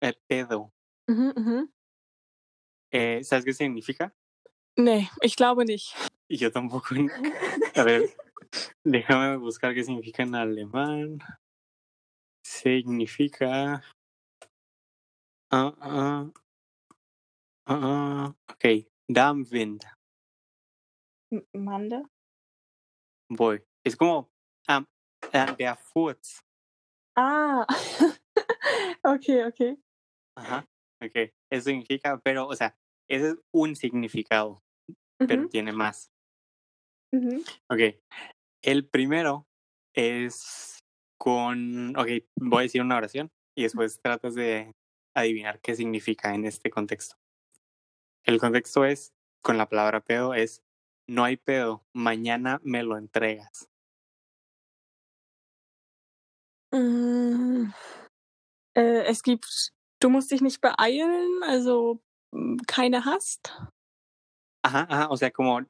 Eh, 0.00 0.14
pedo. 0.28 0.72
Mhm, 1.08 1.32
mhm. 1.36 1.72
Eh, 2.92 3.24
¿Sabes 3.24 3.44
qué 3.44 3.52
significa? 3.52 4.14
Nee, 4.76 5.10
ich 5.22 5.34
glaube 5.34 5.64
nicht. 5.64 5.92
Y 6.28 6.36
yo 6.36 6.52
tampoco. 6.52 6.94
A 7.74 7.82
ver, 7.82 8.14
déjame 8.84 9.36
buscar 9.38 9.74
qué 9.74 9.82
significa 9.82 10.22
en 10.22 10.36
alemán. 10.36 11.18
Significa. 12.44 13.82
Ah, 15.50 15.74
ah, 15.80 16.30
ah, 17.66 17.74
ah, 17.74 18.34
ok, 18.52 18.86
Darmwind. 19.08 19.82
M 21.32 21.44
Mando? 21.54 22.08
Voy. 23.28 23.64
Es 23.82 23.96
como. 23.96 24.35
Ah, 24.68 24.84
ah, 25.32 25.54
der 25.58 25.76
Furz. 25.76 26.40
Ah. 27.16 27.66
okay, 29.04 29.44
okay. 29.44 29.76
Ajá. 30.36 30.66
Ok. 31.02 31.32
Eso 31.50 31.70
significa, 31.70 32.18
pero, 32.22 32.46
o 32.46 32.54
sea, 32.56 32.76
ese 33.08 33.30
es 33.30 33.36
un 33.52 33.76
significado, 33.76 34.62
pero 35.18 35.48
tiene 35.48 35.72
más. 35.72 36.10
mhm. 37.12 37.42
Ok. 37.70 37.96
El 38.62 38.88
primero 38.88 39.46
es 39.94 40.78
con. 41.18 41.96
Ok, 41.96 42.08
voy 42.36 42.60
a 42.60 42.62
decir 42.62 42.82
una 42.82 42.96
oración 42.96 43.30
y 43.56 43.62
después 43.62 44.00
tratas 44.00 44.34
de 44.34 44.74
adivinar 45.14 45.60
qué 45.60 45.74
significa 45.74 46.34
en 46.34 46.44
este 46.44 46.70
contexto. 46.70 47.16
El 48.24 48.40
contexto 48.40 48.84
es, 48.84 49.14
con 49.42 49.56
la 49.56 49.68
palabra 49.68 50.00
pedo, 50.00 50.34
es 50.34 50.62
no 51.08 51.24
hay 51.24 51.36
pedo, 51.36 51.86
mañana 51.92 52.60
me 52.64 52.82
lo 52.82 52.98
entregas. 52.98 53.68
Hm, 56.74 57.72
äh, 58.76 59.04
es 59.06 59.22
gibt 59.22 59.72
du 60.00 60.10
musst 60.10 60.30
dich 60.30 60.42
nicht 60.42 60.60
beeilen, 60.60 61.42
also, 61.42 62.02
hm, 62.34 62.58
keine 62.66 63.04
Hast? 63.04 63.52
Ajá, 64.64 64.86
ajá, 64.90 65.08
o 65.10 65.16
sea, 65.16 65.30
como, 65.30 65.60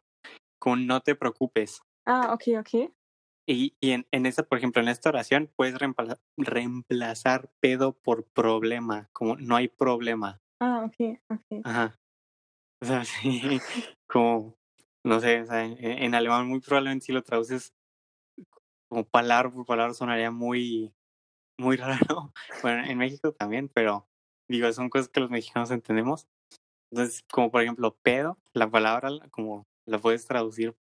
como 0.59 0.77
no 0.77 1.01
te 1.01 1.15
preocupes. 1.15 1.81
Ah, 2.07 2.33
okay, 2.33 2.57
okay. 2.57 2.91
Y, 3.49 3.77
y 3.81 3.93
en, 3.93 4.07
en 4.11 4.27
esta, 4.27 4.43
por 4.43 4.59
ejemplo, 4.59 4.83
en 4.83 4.89
esta 4.89 5.11
oración 5.11 5.53
puedes 5.55 5.77
reempla- 5.77 6.19
reemplazar 6.37 7.51
pedo 7.61 7.93
por 7.93 8.25
problema, 8.25 9.09
como 9.13 9.37
no 9.37 9.55
hay 9.57 9.69
problema. 9.69 10.41
Ah, 10.61 10.85
okay, 10.87 11.21
okay. 11.29 11.61
Ajá. 11.65 11.97
O 12.83 12.85
sea, 12.85 13.05
sí, 13.07 13.59
como, 14.07 14.59
no 15.03 15.19
sé, 15.21 15.41
o 15.41 15.47
sea, 15.47 15.65
en, 15.65 15.79
en 15.83 16.15
alemán 16.15 16.47
muy 16.47 16.61
probablemente 16.61 17.07
si 17.07 17.13
lo 17.13 17.23
traduces 17.23 17.73
como 18.89 19.05
palabra 19.05 19.51
por 19.51 19.67
palabra 19.67 19.95
sonaría 19.95 20.31
muy, 20.31 20.93
muy 21.59 21.77
raro. 22.19 22.33
Bueno, 22.63 22.85
en 22.85 22.99
México 22.99 23.33
también, 23.33 23.69
pero 23.69 24.09
digo, 24.49 24.73
son 24.73 24.91
cosas 24.91 25.09
que 25.09 25.21
los 25.21 25.31
mexicanos 25.31 25.71
entendemos. 25.71 26.27
Entonces, 26.93 27.25
como 27.33 27.51
por 27.51 27.63
ejemplo, 27.63 27.97
pedo, 28.03 28.39
la 28.55 28.71
palabra 28.71 29.11
la- 29.11 29.29
como 29.31 29.67
la 29.87 29.99
puedes 29.99 30.27
traducir 30.27 30.77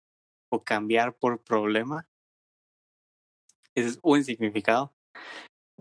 o 0.52 0.64
cambiar 0.64 1.16
por 1.16 1.42
problema. 1.44 2.08
ese 3.76 3.90
es 3.90 4.00
un 4.04 4.24
significado. 4.24 4.94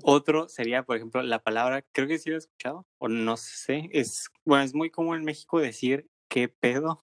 Otro 0.03 0.49
sería, 0.49 0.85
por 0.85 0.97
ejemplo, 0.97 1.23
la 1.23 1.43
palabra, 1.43 1.83
creo 1.93 2.09
que 2.09 2.19
sí 2.19 2.31
lo 2.31 2.37
he 2.37 2.39
escuchado, 2.39 2.87
o 2.99 3.09
no 3.09 3.37
sé, 3.37 3.89
es, 3.93 4.31
bueno, 4.45 4.65
es 4.65 4.75
muy 4.75 4.91
común 4.91 5.17
en 5.17 5.25
México 5.25 5.61
decir 5.61 6.09
qué 6.29 6.49
pedo. 6.49 7.03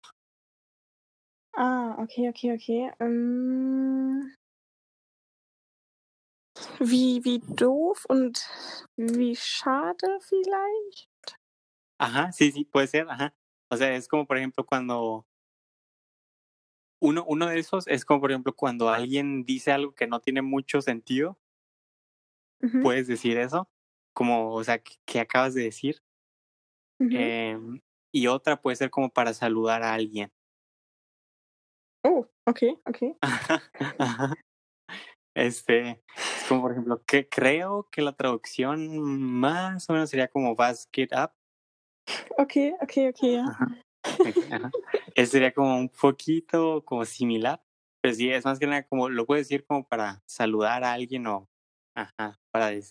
Ah, 1.56 1.96
okay, 2.00 2.30
okay, 2.30 2.52
okay. 2.56 2.92
Ähm 3.00 4.34
wie 6.80 7.24
wie 7.26 7.40
doof 7.40 8.06
und 8.10 8.40
wie 8.98 9.36
schade 9.36 10.20
vielleicht? 10.22 11.10
Ajá, 11.98 12.32
sí, 12.32 12.52
sí, 12.52 12.64
puede 12.66 12.88
ser, 12.88 13.10
ajá. 13.10 13.34
O 13.70 13.76
sea, 13.78 13.94
es 13.96 14.08
como, 14.08 14.26
por 14.26 14.38
ejemplo, 14.38 14.66
cuando 14.66 15.26
uno 17.02 17.26
uno 17.28 17.48
de 17.48 17.60
esos 17.60 17.88
es 17.88 18.06
como, 18.06 18.22
por 18.22 18.32
ejemplo, 18.32 18.56
cuando 18.56 18.90
alguien 18.90 19.44
dice 19.46 19.72
algo 19.72 19.94
que 19.94 20.08
no 20.08 20.20
tiene 20.22 20.42
mucho 20.42 20.82
sentido. 20.82 21.38
Ujú. 22.62 22.80
Puedes 22.82 23.08
decir 23.08 23.38
eso, 23.38 23.70
como, 24.14 24.54
o 24.54 24.64
sea, 24.64 24.80
¿qué 24.80 24.96
qué 25.06 25.20
acabas 25.22 25.54
de 25.54 25.64
decir? 25.64 26.02
Ujú. 27.00 27.18
Em, 27.20 27.82
y 28.12 28.26
otra 28.28 28.60
puede 28.62 28.76
ser 28.76 28.90
como 28.90 29.10
para 29.12 29.34
saludar 29.36 29.84
a 29.84 29.94
alguien. 29.94 30.32
Oh, 32.04 32.26
okay, 32.48 32.76
okay. 32.88 33.14
Ajá, 33.22 33.62
ajá. 34.00 34.36
Este, 35.36 36.04
es 36.16 36.29
como, 36.50 36.62
por 36.64 36.72
ejemplo, 36.74 37.04
que 37.06 37.30
creo 37.30 37.88
que 37.92 38.02
la 38.02 38.14
traducción 38.14 39.02
más 39.02 39.90
o 39.90 39.94
menos 39.94 40.10
sería 40.10 40.30
como 40.30 40.56
"Vas, 40.56 40.90
get 40.94 41.12
up". 41.14 41.32
Okay, 42.40 42.74
okay, 42.82 43.08
okay, 43.10 43.36
ja. 43.36 43.46
Ajá, 43.46 43.68
okey, 44.24 44.36
ajá. 44.50 44.76
Ese 45.16 45.32
sería 45.32 45.54
como 45.54 45.78
un 45.78 45.90
poquito 45.90 46.84
como 46.86 47.06
similar, 47.06 47.62
pero 48.02 48.14
sí, 48.14 48.30
es 48.32 48.46
más 48.46 48.60
que 48.60 48.68
nada 48.68 48.84
como 48.88 49.10
lo 49.10 49.26
puedes 49.26 49.48
decir 49.48 49.66
como 49.66 49.88
para 49.88 50.22
saludar 50.26 50.84
a 50.84 50.94
alguien 50.94 51.28
o 51.28 51.50
ajá, 51.96 52.40
para 52.52 52.68
dec 52.72 52.86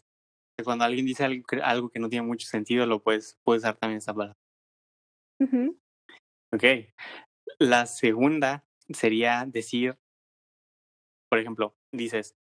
cuando 0.64 0.84
alguien 0.84 1.06
dice 1.06 1.24
algo 1.24 1.44
que 1.46 1.56
algo 1.62 1.90
que 1.90 2.00
no 2.00 2.08
tiene 2.10 2.26
mucho 2.26 2.46
sentido, 2.48 2.86
lo 2.86 3.02
puedes 3.02 3.38
puedes 3.44 3.62
usar 3.62 3.76
también 3.78 3.98
esa 3.98 4.14
palabra. 4.14 4.34
Mhm. 5.40 5.78
Okey. 6.52 6.92
La 7.60 7.86
segunda 7.86 8.66
sería 8.90 9.44
decir 9.46 9.98
por 11.32 11.38
ejemplo, 11.38 11.76
dices 11.92 12.34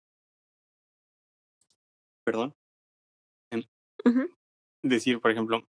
perdón. 2.26 2.52
Mhm. 4.04 4.26
decir, 4.82 5.20
por 5.20 5.30
ejemplo, 5.30 5.62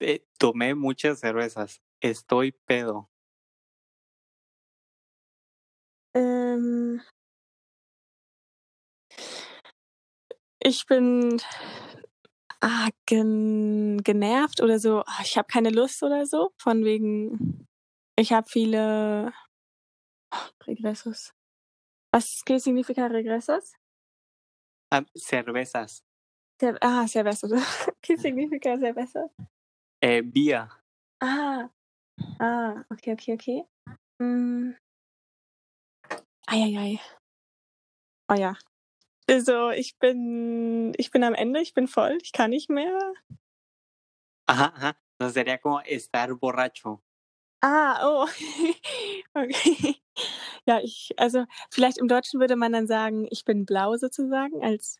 eh, 0.00 0.24
tomé 0.38 0.74
muchas 0.74 1.20
cervezas, 1.20 1.82
estoy 2.00 2.52
pedo. 2.66 3.08
Ähm 6.14 7.00
ich 10.60 10.86
bin, 10.86 11.40
ah, 12.60 12.88
gen 13.06 14.00
genervt 14.04 14.60
oder 14.60 14.78
so. 14.78 15.02
Ah, 15.06 15.22
ich 15.22 15.36
habe 15.38 15.46
keine 15.50 15.70
Lust 15.70 16.02
oder 16.02 16.26
so, 16.26 16.50
von 16.58 16.84
wegen 16.84 17.66
ich 18.16 18.32
habe 18.32 18.48
viele 18.50 19.32
regressos. 20.66 21.32
Was 22.12 22.42
qué 22.46 22.58
significa 22.60 23.08
regressos? 23.08 23.72
Ah, 24.90 25.04
cervezas. 25.14 26.04
Cer 26.60 26.78
ah, 26.80 27.06
cervezas. 27.06 27.50
¿Qué 28.00 28.16
significa 28.16 28.76
cerveza? 28.78 29.30
Eh, 30.00 30.22
Bier. 30.22 30.68
Ah. 31.20 31.70
Ah, 32.40 32.84
okay, 32.90 33.12
okay, 33.12 33.34
okay. 33.34 33.62
Hm. 34.20 34.74
Ei, 36.50 36.62
ei, 36.62 36.76
ei. 36.76 37.00
Oh 38.30 38.34
ja. 38.34 38.56
Also, 39.28 39.70
ich 39.70 39.98
bin 39.98 40.94
ich 40.96 41.10
bin 41.10 41.22
am 41.22 41.34
Ende, 41.34 41.60
ich 41.60 41.74
bin 41.74 41.86
voll, 41.86 42.18
ich 42.22 42.32
kann 42.32 42.50
nicht 42.50 42.70
mehr. 42.70 42.98
Ajá, 44.46 44.72
ajá. 44.74 44.98
Entonces 45.12 45.34
sería 45.34 45.58
como 45.60 45.80
estar 45.80 46.32
borracho. 46.34 47.02
Ah, 47.62 47.98
oh. 48.02 48.28
Okay. 49.34 49.96
Ja, 50.66 50.80
ich 50.82 51.10
also, 51.18 51.44
vielleicht 51.70 51.98
im 51.98 52.08
Deutschen 52.08 52.40
würde 52.40 52.56
man 52.56 52.72
dann 52.72 52.86
sagen: 52.86 53.26
„Ich 53.30 53.44
bin 53.44 53.66
blau“, 53.66 53.96
sozusagen 53.96 54.62
als 54.64 54.96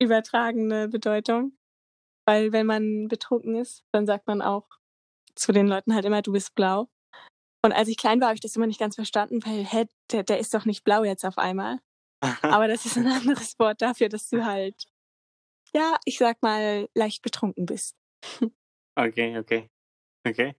übertragene 0.00 0.88
Bedeutung. 0.88 1.52
Weil 2.26 2.52
wenn 2.52 2.66
man 2.66 3.08
betrunken 3.08 3.56
ist, 3.56 3.84
dann 3.92 4.06
sagt 4.06 4.26
man 4.28 4.42
auch 4.42 4.68
zu 5.36 5.52
den 5.52 5.68
Leuten 5.68 5.94
halt 5.94 6.04
immer: 6.06 6.22
„Du 6.22 6.32
bist 6.32 6.54
blau.“ 6.54 6.88
Und 7.64 7.72
als 7.72 7.88
ich 7.88 7.96
klein 7.98 8.20
war, 8.20 8.28
habe 8.28 8.36
ich 8.36 8.40
das 8.42 8.56
immer 8.56 8.66
nicht 8.68 8.80
ganz 8.80 8.96
verstanden, 8.96 9.40
weil, 9.46 9.64
hä, 9.66 9.86
der 10.12 10.24
der 10.24 10.38
ist 10.40 10.54
doch 10.54 10.64
nicht 10.66 10.84
blau 10.84 11.04
jetzt 11.04 11.24
auf 11.26 11.38
einmal. 11.38 11.80
Aber 12.48 12.68
das 12.68 12.86
ist 12.86 12.96
'n 12.98 13.06
anderes 13.08 13.58
Wort 13.60 13.82
dafür, 13.82 14.08
dass 14.10 14.28
du 14.30 14.44
halt, 14.46 14.84
ja, 15.74 15.96
ich 16.06 16.18
sage 16.18 16.38
mal, 16.42 16.88
leicht 16.94 17.22
betrunken 17.22 17.66
bist. 17.66 17.96
Okey, 18.96 19.36
okey. 19.38 19.68
Okey. 20.26 20.54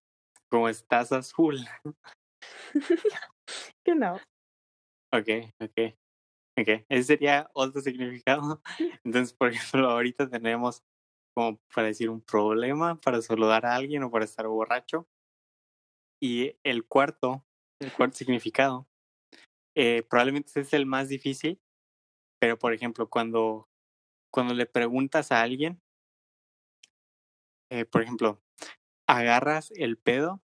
Como 0.51 0.69
estás 0.69 1.11
azul. 1.11 1.57
Genau. 3.85 4.19
Okey, 5.13 5.53
okey. 5.61 5.97
Okey, 6.59 6.85
ese 6.89 7.03
sería 7.05 7.49
otro 7.53 7.81
significado. 7.81 8.61
Entonces, 9.05 9.33
por 9.33 9.49
ejemplo, 9.51 9.89
ahorita 9.91 10.29
tenemos 10.29 10.83
como 11.35 11.59
para 11.73 11.87
decir 11.87 12.09
un 12.09 12.21
problema, 12.21 12.99
para 13.01 13.21
saludar 13.21 13.65
a 13.65 13.75
alguien 13.75 14.03
o 14.03 14.11
para 14.11 14.25
estar 14.25 14.47
borracho. 14.47 15.05
Y 16.21 16.55
el 16.63 16.85
cuarto 16.85 17.43
el 17.81 17.91
cuarto 17.91 18.15
significado, 18.17 18.87
eh, 19.75 20.03
probablemente 20.09 20.59
es 20.61 20.73
el 20.73 20.85
más 20.85 21.09
difícil, 21.09 21.59
pero, 22.39 22.57
por 22.59 22.73
ejemplo, 22.73 23.09
cuando 23.09 23.69
cuando 24.31 24.55
le 24.55 24.67
preguntas 24.67 25.31
a 25.31 25.43
alguien 25.43 25.81
eh, 27.71 27.85
por 27.85 28.01
ejemplo, 28.01 28.41
¿agarras 29.07 29.71
el 29.71 29.97
pedo? 29.97 30.41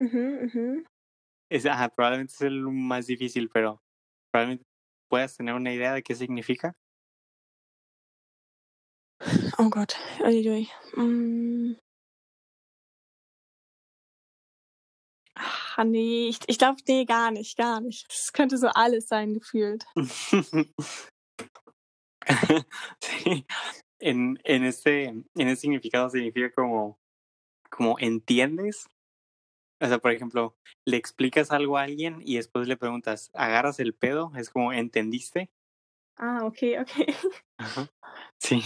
Mhm. 0.00 0.84
Ese 1.50 1.70
ajá, 1.70 1.88
probablemente 1.90 2.34
es 2.34 2.40
el 2.42 2.62
más 2.62 3.06
difícil, 3.06 3.48
pero 3.52 3.82
probablemente 4.32 4.64
puedas 5.10 5.36
tener 5.36 5.54
una 5.54 5.72
idea 5.72 5.94
de 5.94 6.02
qué 6.02 6.14
significa. 6.14 6.74
Oh 9.58 9.68
Gott, 9.70 9.94
ui, 10.24 10.46
ui. 10.48 10.68
Hm. 10.94 11.76
Ah, 15.76 15.84
ne, 15.84 16.28
ich 16.28 16.38
ich 16.46 16.58
glaube, 16.58 16.80
ne, 16.88 17.04
gar 17.04 17.30
nicht, 17.30 17.56
gar 17.58 17.80
nicht. 17.80 18.06
Es 18.10 18.32
könnte 18.32 18.56
so 18.58 18.68
alles 18.68 19.08
sein 19.08 19.34
gefühlt. 19.34 19.84
Sí, 23.02 23.44
en 24.00 24.38
en 24.44 24.64
ese 24.64 25.04
en 25.06 25.26
ese 25.36 25.56
significado 25.62 26.10
significa 26.10 26.50
como 26.52 26.98
como, 27.70 27.98
¿entiendes? 28.00 28.86
O 29.82 29.86
sea, 29.88 29.98
por 29.98 30.12
ejemplo, 30.12 30.56
le 30.86 30.96
explicas 30.98 31.52
algo 31.52 31.78
a 31.78 31.84
alguien 31.84 32.20
y 32.24 32.36
después 32.36 32.68
le 32.68 32.76
preguntas: 32.78 33.30
"¿Agarras 33.34 33.80
el 33.80 33.94
pedo?", 33.94 34.32
es 34.36 34.50
como, 34.50 34.72
¿entendiste? 34.74 35.50
Ah, 36.18 36.44
okay, 36.46 36.76
okay. 36.78 37.06
Ajá. 37.58 37.88
Sí, 38.38 38.62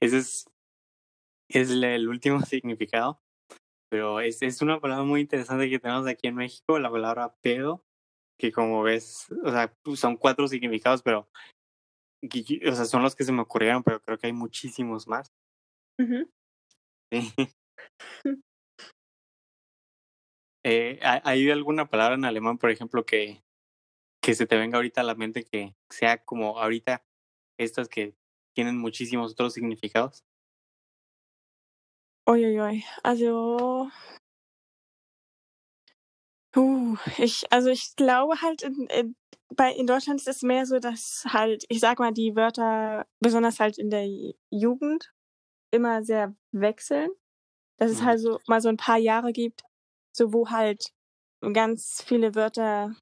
ese 0.00 0.18
es 0.18 0.44
es 1.50 1.70
el 1.70 2.08
último 2.08 2.40
significado, 2.42 3.20
pero 3.90 4.20
es 4.20 4.42
es 4.42 4.62
una 4.62 4.80
palabra 4.80 5.04
muy 5.04 5.22
interesante 5.22 5.70
que 5.70 5.78
tenemos 5.80 6.06
aquí 6.08 6.28
en 6.28 6.36
México, 6.36 6.78
la 6.80 6.90
palabra 6.90 7.36
pedo, 7.42 7.84
que 8.38 8.52
como 8.52 8.82
ves, 8.82 9.26
o 9.44 9.50
sea, 9.52 9.74
pues, 9.84 10.00
son 10.00 10.16
4 10.18 10.48
significados, 10.48 11.02
pero 11.02 11.28
o 12.68 12.74
sea, 12.74 12.84
son 12.84 13.02
los 13.02 13.14
que 13.14 13.24
se 13.24 13.32
me 13.32 13.42
ocurrieron, 13.42 13.82
pero 13.82 14.00
creo 14.00 14.18
que 14.18 14.26
hay 14.26 14.32
muchísimos 14.32 15.06
más. 15.08 15.32
Sí. 17.12 17.32
Eh, 20.66 20.98
¿ha 21.02 21.20
hay 21.28 21.50
alguna 21.50 21.90
palabra 21.90 22.14
en 22.14 22.24
alemán, 22.24 22.56
por 22.56 22.70
ejemplo, 22.70 23.04
que 23.04 23.42
que 24.22 24.34
se 24.34 24.46
te 24.46 24.56
venga 24.56 24.78
ahorita 24.78 25.02
a 25.02 25.04
la 25.04 25.14
mente 25.14 25.44
que 25.44 25.76
sea 25.90 26.24
como 26.24 26.58
ahorita 26.58 27.04
estas 27.58 27.90
que 27.90 28.16
tienen 28.54 28.78
muchísimos 28.78 29.32
otros 29.32 29.52
significados? 29.52 30.24
Ui, 32.26 32.46
ui, 32.46 32.58
ui. 32.58 32.84
Also 33.02 33.90
Uh, 36.56 36.96
ich 37.18 37.44
also, 37.50 37.70
ich 37.70 37.96
glaube 37.96 38.40
halt 38.40 38.62
in 38.62 38.86
in 38.88 39.16
bei 39.54 39.72
in 39.72 39.86
Deutschland 39.86 40.20
ist 40.20 40.28
es 40.28 40.42
mehr 40.42 40.66
so, 40.66 40.78
dass 40.78 41.24
halt, 41.28 41.64
ich 41.68 41.80
sage 41.80 42.02
mal, 42.02 42.12
die 42.12 42.36
Wörter 42.36 43.06
besonders 43.20 43.60
halt 43.60 43.78
in 43.78 43.90
der 43.90 44.06
Jugend 44.50 45.12
immer 45.72 46.04
sehr 46.04 46.34
wechseln. 46.52 47.10
Dass 47.78 47.90
es 47.92 48.00
Mhm. 48.02 48.06
halt 48.06 48.20
so 48.20 48.40
mal 48.48 48.60
so 48.62 48.68
'n 48.70 48.76
paar 48.78 48.98
Jahre 48.98 49.32
gibt, 49.32 49.62
so 50.16 50.32
wo 50.34 50.50
halt 50.50 50.92
ganz 51.54 52.02
viele 52.06 52.34
Wörter 52.36 52.94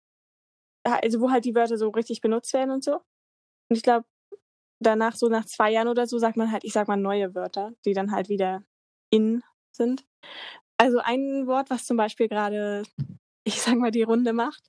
also, 0.84 1.20
wo 1.20 1.30
halt 1.32 1.44
die 1.46 1.54
Wörter 1.56 1.78
so 1.78 1.90
richtig 1.90 2.20
benutzt 2.22 2.52
werden 2.54 2.70
und 2.72 2.84
so. 2.84 2.96
Und 3.70 3.76
ich 3.76 3.82
glaube, 3.84 4.06
danach 4.80 5.16
so 5.16 5.28
nach 5.28 5.46
2 5.46 5.72
Jahren 5.72 5.88
oder 5.88 6.06
so 6.08 6.18
sagt 6.18 6.36
man 6.38 6.52
halt, 6.52 6.64
ich 6.64 6.72
sage 6.74 6.90
mal, 6.90 6.96
neue 6.98 7.34
Wörter, 7.36 7.72
die 7.86 7.94
dann 7.94 8.12
halt 8.12 8.28
wieder 8.30 8.64
in 9.10 9.42
sind. 9.72 10.04
Also, 10.78 11.00
ein 11.00 11.46
Wort, 11.48 11.70
was 11.70 11.86
zum 11.86 11.96
Beispiel 11.98 12.28
grade, 12.28 12.84
ich 13.44 13.62
sage 13.62 13.78
mal, 13.78 13.90
die 13.92 14.02
Runde 14.04 14.32
macht 14.34 14.64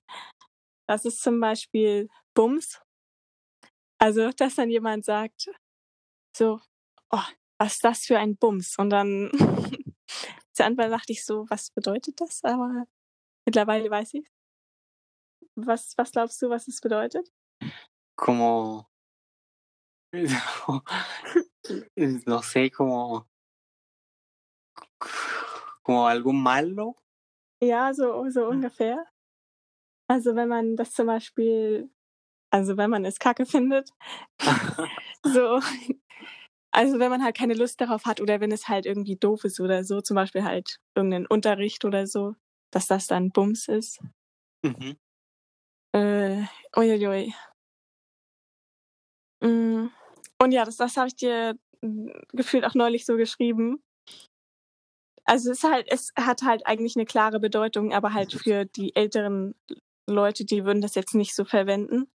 das 0.87 1.05
ist 1.05 1.21
zum 1.21 1.39
Beispiel 1.39 2.09
Bums. 2.33 2.81
Also, 3.99 4.31
dass 4.31 4.55
dann 4.55 4.69
jemand 4.69 5.05
sagt 5.05 5.49
so: 6.35 6.59
„Oh, 7.11 7.19
was 7.59 7.73
ist 7.75 7.83
das 7.83 8.05
für 8.05 8.19
ein 8.19 8.37
Bums?“ 8.37 8.77
Und 8.77 8.89
dann 8.91 9.31
zur 10.53 10.65
Anfang 10.65 10.91
dachte 10.91 11.11
ich 11.13 11.25
so: 11.25 11.45
„Was 11.49 11.71
bedeutet 11.71 12.19
das?“ 12.21 12.43
Aber 12.43 12.85
mittlerweile 13.45 13.91
weiß 13.91 14.15
ich's. 14.15 14.31
Was 15.55 15.95
was 15.97 16.11
glaubst 16.11 16.39
du, 16.43 16.49
was 16.51 16.67
es 16.67 16.79
bedeutet? 16.79 17.27
Como 18.15 18.87
no 22.27 22.41
sé, 22.41 22.69
como 22.71 23.27
como 25.81 26.07
algo 26.07 26.33
malo? 26.33 26.95
Ja, 27.61 27.93
so 27.93 28.29
so 28.29 28.47
ungefähr. 28.49 29.05
Also, 30.13 30.35
wenn 30.35 30.47
man 30.47 30.75
das 30.75 30.91
zum 30.93 31.07
Beispiel 31.07 31.89
also, 32.51 32.77
wenn 32.77 32.89
man 32.91 33.05
es 33.05 33.19
Kacke 33.19 33.45
findet, 33.45 33.89
so 35.23 35.59
also, 36.71 36.99
wenn 36.99 37.11
man 37.11 37.23
halt 37.23 37.37
keine 37.37 37.55
Lust 37.55 37.81
darauf 37.81 38.05
hat 38.05 38.21
oder 38.21 38.41
wenn 38.41 38.51
es 38.51 38.67
halt 38.69 38.85
irgendwie 38.87 39.17
doof 39.17 39.45
ist 39.45 39.59
oder 39.61 39.83
so, 39.85 40.01
zum 40.01 40.15
Beispiel 40.15 40.43
halt 40.45 40.77
irgend 40.95 41.11
'nen 41.11 41.27
Unterricht 41.27 41.85
oder 41.85 42.07
so, 42.07 42.35
dass 42.71 42.87
das 42.87 43.07
dann 43.07 43.31
Bums 43.31 43.67
ist. 43.69 43.99
Mhm. 44.63 44.97
Äh, 45.95 46.45
ui 46.77 46.89
ui 46.91 47.05
ui. 47.07 47.33
Hm, 49.41 49.91
und 50.39 50.51
ja, 50.51 50.65
das 50.65 50.77
das 50.77 50.97
habe 50.97 51.07
ich 51.07 51.15
dir, 51.15 51.55
gefühlt 52.33 52.65
auch 52.65 52.75
neulich 52.75 53.05
so 53.05 53.17
geschrieben. 53.17 53.81
Also, 55.25 55.51
es 55.51 55.59
ist 55.59 55.69
halt 55.71 55.87
es 55.89 56.11
hat 56.17 56.41
halt 56.43 56.65
eigentlich 56.67 56.95
'ne 56.95 57.05
klare 57.05 57.39
Bedeutung, 57.39 57.93
aber 57.93 58.13
halt 58.13 58.33
für 58.47 58.65
die 58.65 58.95
älteren 58.95 59.55
Leute, 60.09 60.45
die 60.45 60.65
würden 60.65 60.81
das 60.81 60.95
jetzt 60.95 61.15
nicht 61.15 61.33
so 61.33 61.45
verwenden. 61.45 62.11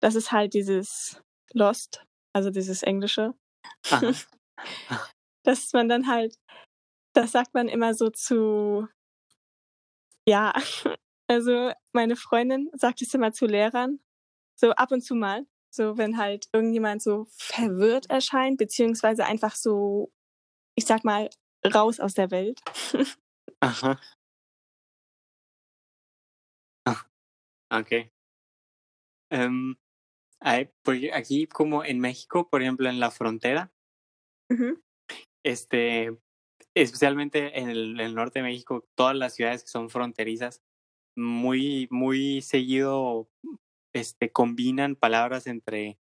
Das 0.00 0.14
ist 0.14 0.32
halt 0.32 0.54
dieses 0.54 1.20
lost, 1.52 2.04
also 2.32 2.50
dieses 2.50 2.82
Englische. 2.82 3.34
Aha. 3.90 4.12
Dass 5.44 5.72
man 5.72 5.88
dann 5.88 6.08
halt 6.08 6.36
das 7.16 7.32
sagt 7.32 7.54
man 7.54 7.68
immer 7.68 7.94
so 7.94 8.10
zu 8.10 8.86
ja, 10.28 10.52
also 11.30 11.72
meine 11.92 12.16
Freundin 12.16 12.70
sagt 12.74 13.00
es 13.00 13.14
immer 13.14 13.32
zu 13.32 13.46
Lehrern, 13.46 14.00
so 14.58 14.72
ab 14.72 14.92
und 14.92 15.02
zu 15.02 15.14
mal, 15.14 15.46
so 15.70 15.96
wenn 15.96 16.18
halt 16.18 16.48
irgendjemand 16.52 17.02
so 17.02 17.26
verwirrt 17.30 18.10
erscheint, 18.10 18.58
beziehungsweise 18.58 19.24
einfach 19.24 19.54
so, 19.54 20.12
ich 20.76 20.84
sage 20.84 21.02
mal, 21.04 21.30
raus 21.64 22.00
aus 22.00 22.14
der 22.14 22.30
Welt. 22.30 22.60
Ajá. 23.60 23.98
Okey. 27.70 28.10
Em, 29.30 29.76
hay 30.40 30.70
porque 30.84 31.12
aquí 31.14 31.46
como 31.48 31.84
en 31.84 32.00
México, 32.00 32.48
por 32.50 32.62
ejemplo, 32.62 32.88
en 32.90 33.00
la 33.00 33.10
frontera 33.12 33.72
este, 35.44 36.16
especialmente 36.74 37.58
en 37.60 37.70
el 37.70 38.00
el 38.00 38.14
norte 38.14 38.40
de 38.40 38.44
México, 38.44 38.86
todas 38.94 39.16
las 39.16 39.34
ciudades 39.34 39.62
que 39.64 39.70
son 39.70 39.90
fronterizas, 39.90 40.62
muy 41.16 41.88
muy 41.90 42.42
seguido, 42.42 43.30
este, 43.94 44.32
combinan 44.32 44.96
palabras 44.96 45.46
entre 45.46 45.98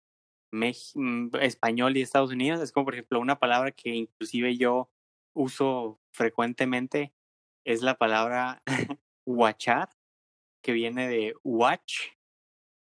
Mex 0.52 0.92
mm, 0.96 1.30
español 1.42 1.96
y 1.96 2.02
Estados 2.02 2.32
Unidos. 2.32 2.60
Es 2.62 2.72
como, 2.72 2.86
por 2.86 2.94
ejemplo, 2.94 3.20
una 3.20 3.38
palabra 3.40 3.72
que 3.72 3.90
inclusive 3.90 4.56
yo 4.58 4.90
uso 5.34 6.00
frecuentemente 6.14 7.14
es 7.66 7.82
la 7.82 7.96
palabra 7.98 8.62
guachar, 9.26 9.90
que 10.62 10.72
viene 10.72 11.08
de 11.08 11.34
watch. 11.44 12.08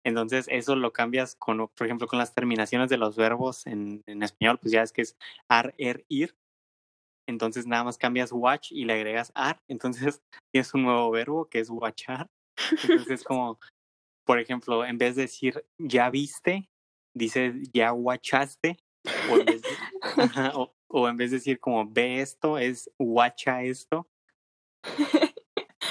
Entonces, 0.04 0.46
eso 0.50 0.76
lo 0.76 0.92
cambias 0.92 1.36
con, 1.36 1.68
por 1.68 1.86
ejemplo, 1.86 2.06
con 2.08 2.18
las 2.18 2.34
terminaciones 2.34 2.90
de 2.90 2.98
los 2.98 3.16
verbos 3.16 3.66
en 3.66 4.02
en 4.06 4.22
español, 4.22 4.58
pues 4.60 4.72
ya 4.72 4.80
ves 4.82 4.92
que 4.92 5.02
es 5.02 5.16
ar, 5.48 5.74
er, 5.78 6.04
ir. 6.08 6.36
Entonces, 7.28 7.66
nada 7.66 7.84
más 7.84 7.98
cambias 7.98 8.32
watch 8.32 8.72
y 8.72 8.84
le 8.84 8.94
agregas 8.94 9.32
ar. 9.34 9.62
Entonces, 9.68 10.22
tienes 10.52 10.72
un 10.74 10.82
nuevo 10.84 11.10
verbo 11.10 11.48
que 11.48 11.60
es 11.60 11.70
guachar. 11.70 12.28
Entonces, 12.82 13.20
es 13.20 13.24
como, 13.24 13.58
por 14.26 14.40
ejemplo, 14.40 14.84
en 14.86 14.98
vez 14.98 15.16
de 15.16 15.22
decir: 15.24 15.64
"¿Ya 15.78 16.10
viste?", 16.10 16.70
dices: 17.14 17.54
"¿Ya 17.74 17.90
guachaste?". 17.92 18.78
O 19.24 19.38
en 19.38 19.46
vez 19.46 19.66
de 19.66 19.80
o 20.56 20.74
o 20.90 21.08
en 21.08 21.16
vez 21.18 21.30
de 21.32 21.38
decir 21.38 21.60
como: 21.60 21.88
"Ve 21.90 22.20
esto", 22.22 22.58
es: 22.58 22.90
"Guacha 22.98 23.62
esto". 23.64 24.08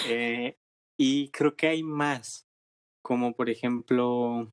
Eh, 0.04 0.58
y 0.98 1.30
creo 1.30 1.56
que 1.56 1.68
hay 1.68 1.84
más, 1.84 2.48
como 3.04 3.34
por 3.34 3.50
ejemplo, 3.50 4.52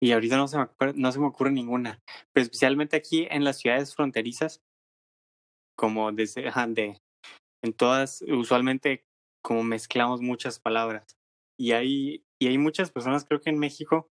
y 0.00 0.12
ahorita 0.12 0.36
no 0.36 0.48
se 0.48 0.56
me 0.58 0.64
acuer 0.64 0.96
no 0.96 1.12
se 1.12 1.18
me 1.20 1.26
ocurre 1.26 1.52
ninguna, 1.52 2.00
pero 2.32 2.44
especialmente 2.44 2.96
aquí 2.96 3.26
en 3.30 3.44
las 3.44 3.58
ciudades 3.58 3.94
fronterizas 3.94 4.60
como 5.78 6.10
desde 6.10 6.42
de 6.68 7.00
en 7.62 7.72
todas, 7.74 8.22
usualmente, 8.28 9.04
como 9.42 9.64
mezclamos 9.64 10.20
muchas 10.22 10.60
palabras. 10.60 11.16
Y 11.58 11.72
hay 11.72 12.24
y 12.40 12.48
hay 12.48 12.58
muchas 12.58 12.90
personas, 12.92 13.24
creo 13.26 13.40
que 13.40 13.50
en 13.50 13.58
México, 13.58 14.10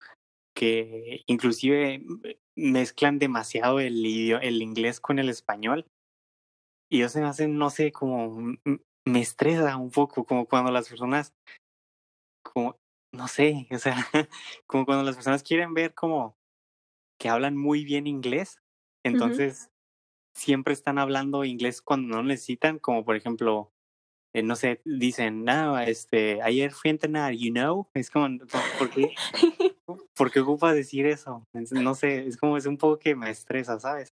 que 0.55 1.23
inclusive 1.27 1.95
m 1.95 2.37
mezclan 2.57 3.19
demasiado 3.19 3.79
el 3.79 4.05
el 4.05 4.61
inglés 4.61 4.99
con 5.01 5.19
el 5.19 5.29
español. 5.29 5.87
Y 6.91 7.03
eso 7.03 7.19
me 7.19 7.25
hace, 7.27 7.47
no 7.47 7.69
sé, 7.69 7.91
como 7.91 8.37
me 9.05 9.21
estresa 9.21 9.77
un 9.77 9.89
poco, 9.91 10.25
como 10.25 10.45
cuando 10.45 10.71
las 10.71 10.89
personas 10.89 11.33
como, 12.43 12.79
no 13.13 13.27
sé, 13.27 13.67
o 13.71 13.77
sea, 13.77 13.95
como 14.67 14.85
cuando 14.85 15.03
las 15.03 15.15
personas 15.15 15.43
quieren 15.43 15.73
ver 15.73 15.93
como 15.93 16.37
que 17.19 17.29
hablan 17.29 17.57
muy 17.57 17.85
bien 17.85 18.07
inglés, 18.07 18.61
entonces 19.05 19.69
siempre 20.35 20.73
están 20.73 20.99
hablando 20.99 21.45
inglés 21.45 21.81
cuando 21.81 22.17
no 22.17 22.23
necesitan, 22.23 22.79
como 22.79 23.05
por 23.05 23.15
ejemplo, 23.17 23.73
eh, 24.33 24.43
no 24.43 24.55
sé, 24.57 24.81
dicen: 24.85 25.45
"No, 25.45 25.79
este, 25.79 26.41
ayer 26.43 26.71
fui 26.73 26.89
a 26.89 26.93
entrenar", 26.93 27.33
you 27.35 27.51
know, 27.53 27.89
es 27.95 28.11
como, 28.11 28.27
¿por 28.77 28.91
qué 28.91 29.13
por 30.15 30.31
qué 30.31 30.39
ocupas 30.41 30.75
decir 30.75 31.05
eso? 31.07 31.45
No 31.53 31.95
sé, 31.95 32.27
es 32.27 32.37
como 32.37 32.57
es 32.57 32.65
un 32.65 32.77
poco 32.77 32.99
que 32.99 33.15
me 33.15 33.29
estresa, 33.31 33.79
¿sabes? 33.79 34.09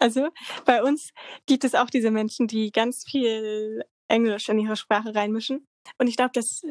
Also, 0.00 0.30
bei 0.64 0.82
uns 0.82 1.12
gibt 1.46 1.64
es 1.64 1.74
auch 1.74 1.90
diese 1.90 2.10
Menschen, 2.10 2.46
die 2.48 2.72
ganz 2.72 3.04
viel 3.04 3.84
Englisch 4.08 4.48
in 4.48 4.58
ihre 4.58 4.76
Sprache 4.76 5.14
reinmischen. 5.14 5.66
Und 5.98 6.08
ich 6.08 6.16
glaube, 6.16 6.32
das 6.34 6.62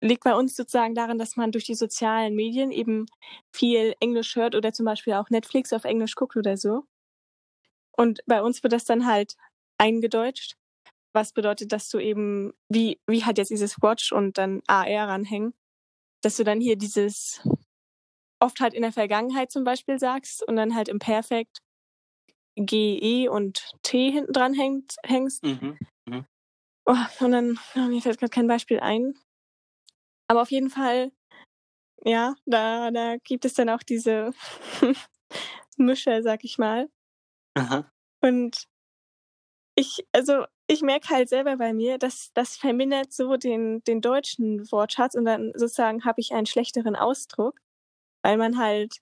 liegt 0.00 0.24
bei 0.24 0.34
uns 0.34 0.56
sozusagen 0.56 0.94
daran, 0.94 1.18
dass 1.18 1.36
man 1.36 1.52
durch 1.52 1.64
die 1.64 1.74
sozialen 1.74 2.34
Medien 2.36 2.70
eben 2.70 3.06
viel 3.52 3.94
Englisch 4.00 4.36
hört 4.36 4.54
oder 4.54 4.72
zum 4.72 4.86
Beispiel 4.86 5.14
auch 5.14 5.30
Netflix 5.30 5.72
auf 5.72 5.84
Englisch 5.84 6.14
guckt 6.14 6.36
oder 6.36 6.56
so. 6.56 6.84
Und 7.92 8.20
bei 8.26 8.42
uns 8.42 8.62
wird 8.62 8.72
das 8.72 8.84
dann 8.84 9.06
halt 9.06 9.36
eingedeutscht, 9.78 10.56
was 11.14 11.32
bedeutet, 11.32 11.72
dass 11.72 11.90
du 11.90 11.98
eben 12.00 12.54
wie 12.70 13.00
wie 13.08 13.24
halt 13.24 13.38
jetzt 13.38 13.50
dieses 13.50 13.82
Watch 13.82 14.12
und 14.12 14.38
dann 14.38 14.62
AR 14.68 15.08
ranhängen, 15.08 15.54
dass 16.22 16.36
du 16.36 16.44
dann 16.44 16.60
hier 16.60 16.76
dieses 16.76 17.42
oft 18.40 18.60
halt 18.60 18.74
in 18.74 18.82
der 18.82 18.92
Vergangenheit 18.92 19.50
zum 19.52 19.64
Beispiel 19.64 19.98
sagst 19.98 20.42
und 20.46 20.56
dann 20.56 20.74
halt 20.74 20.88
im 20.88 20.98
Perfekt 20.98 21.60
GE 22.56 23.28
und 23.28 23.72
T 23.82 24.10
hinten 24.10 24.32
dran 24.32 24.54
hängt 24.54 24.96
hängst. 25.04 25.42
Mhm, 25.44 25.78
mhm. 26.06 26.26
Oh, 26.86 27.24
und 27.24 27.32
dann 27.32 27.58
oh, 27.74 27.80
mir 27.80 28.00
fällt 28.00 28.18
grad 28.18 28.32
kein 28.32 28.46
Beispiel 28.46 28.80
ein. 28.80 29.14
Aber 30.28 30.42
auf 30.42 30.50
jeden 30.50 30.70
Fall, 30.70 31.12
ja, 32.04 32.34
da 32.46 32.90
da 32.90 33.16
gibt 33.18 33.44
es 33.44 33.54
dann 33.54 33.68
auch 33.68 33.82
diese 33.82 34.32
Mischer, 35.76 36.22
sage 36.22 36.42
ich 36.44 36.58
mal. 36.58 36.88
Aha. 37.54 37.90
Und 38.22 38.66
ich 39.76 40.06
also, 40.12 40.44
ich 40.68 40.82
merke 40.82 41.10
halt 41.10 41.28
selber 41.28 41.56
bei 41.56 41.72
mir, 41.72 41.98
dass 41.98 42.32
das 42.34 42.56
vermindert 42.56 43.12
so 43.12 43.36
den 43.36 43.82
den 43.84 44.00
deutschen 44.00 44.70
Wortschatz 44.72 45.14
und 45.14 45.26
dann 45.26 45.52
sozusagen 45.54 46.04
habe 46.04 46.20
ich 46.20 46.32
einen 46.32 46.46
schlechteren 46.46 46.96
Ausdruck, 46.96 47.60
weil 48.22 48.38
man 48.38 48.58
halt 48.58 49.00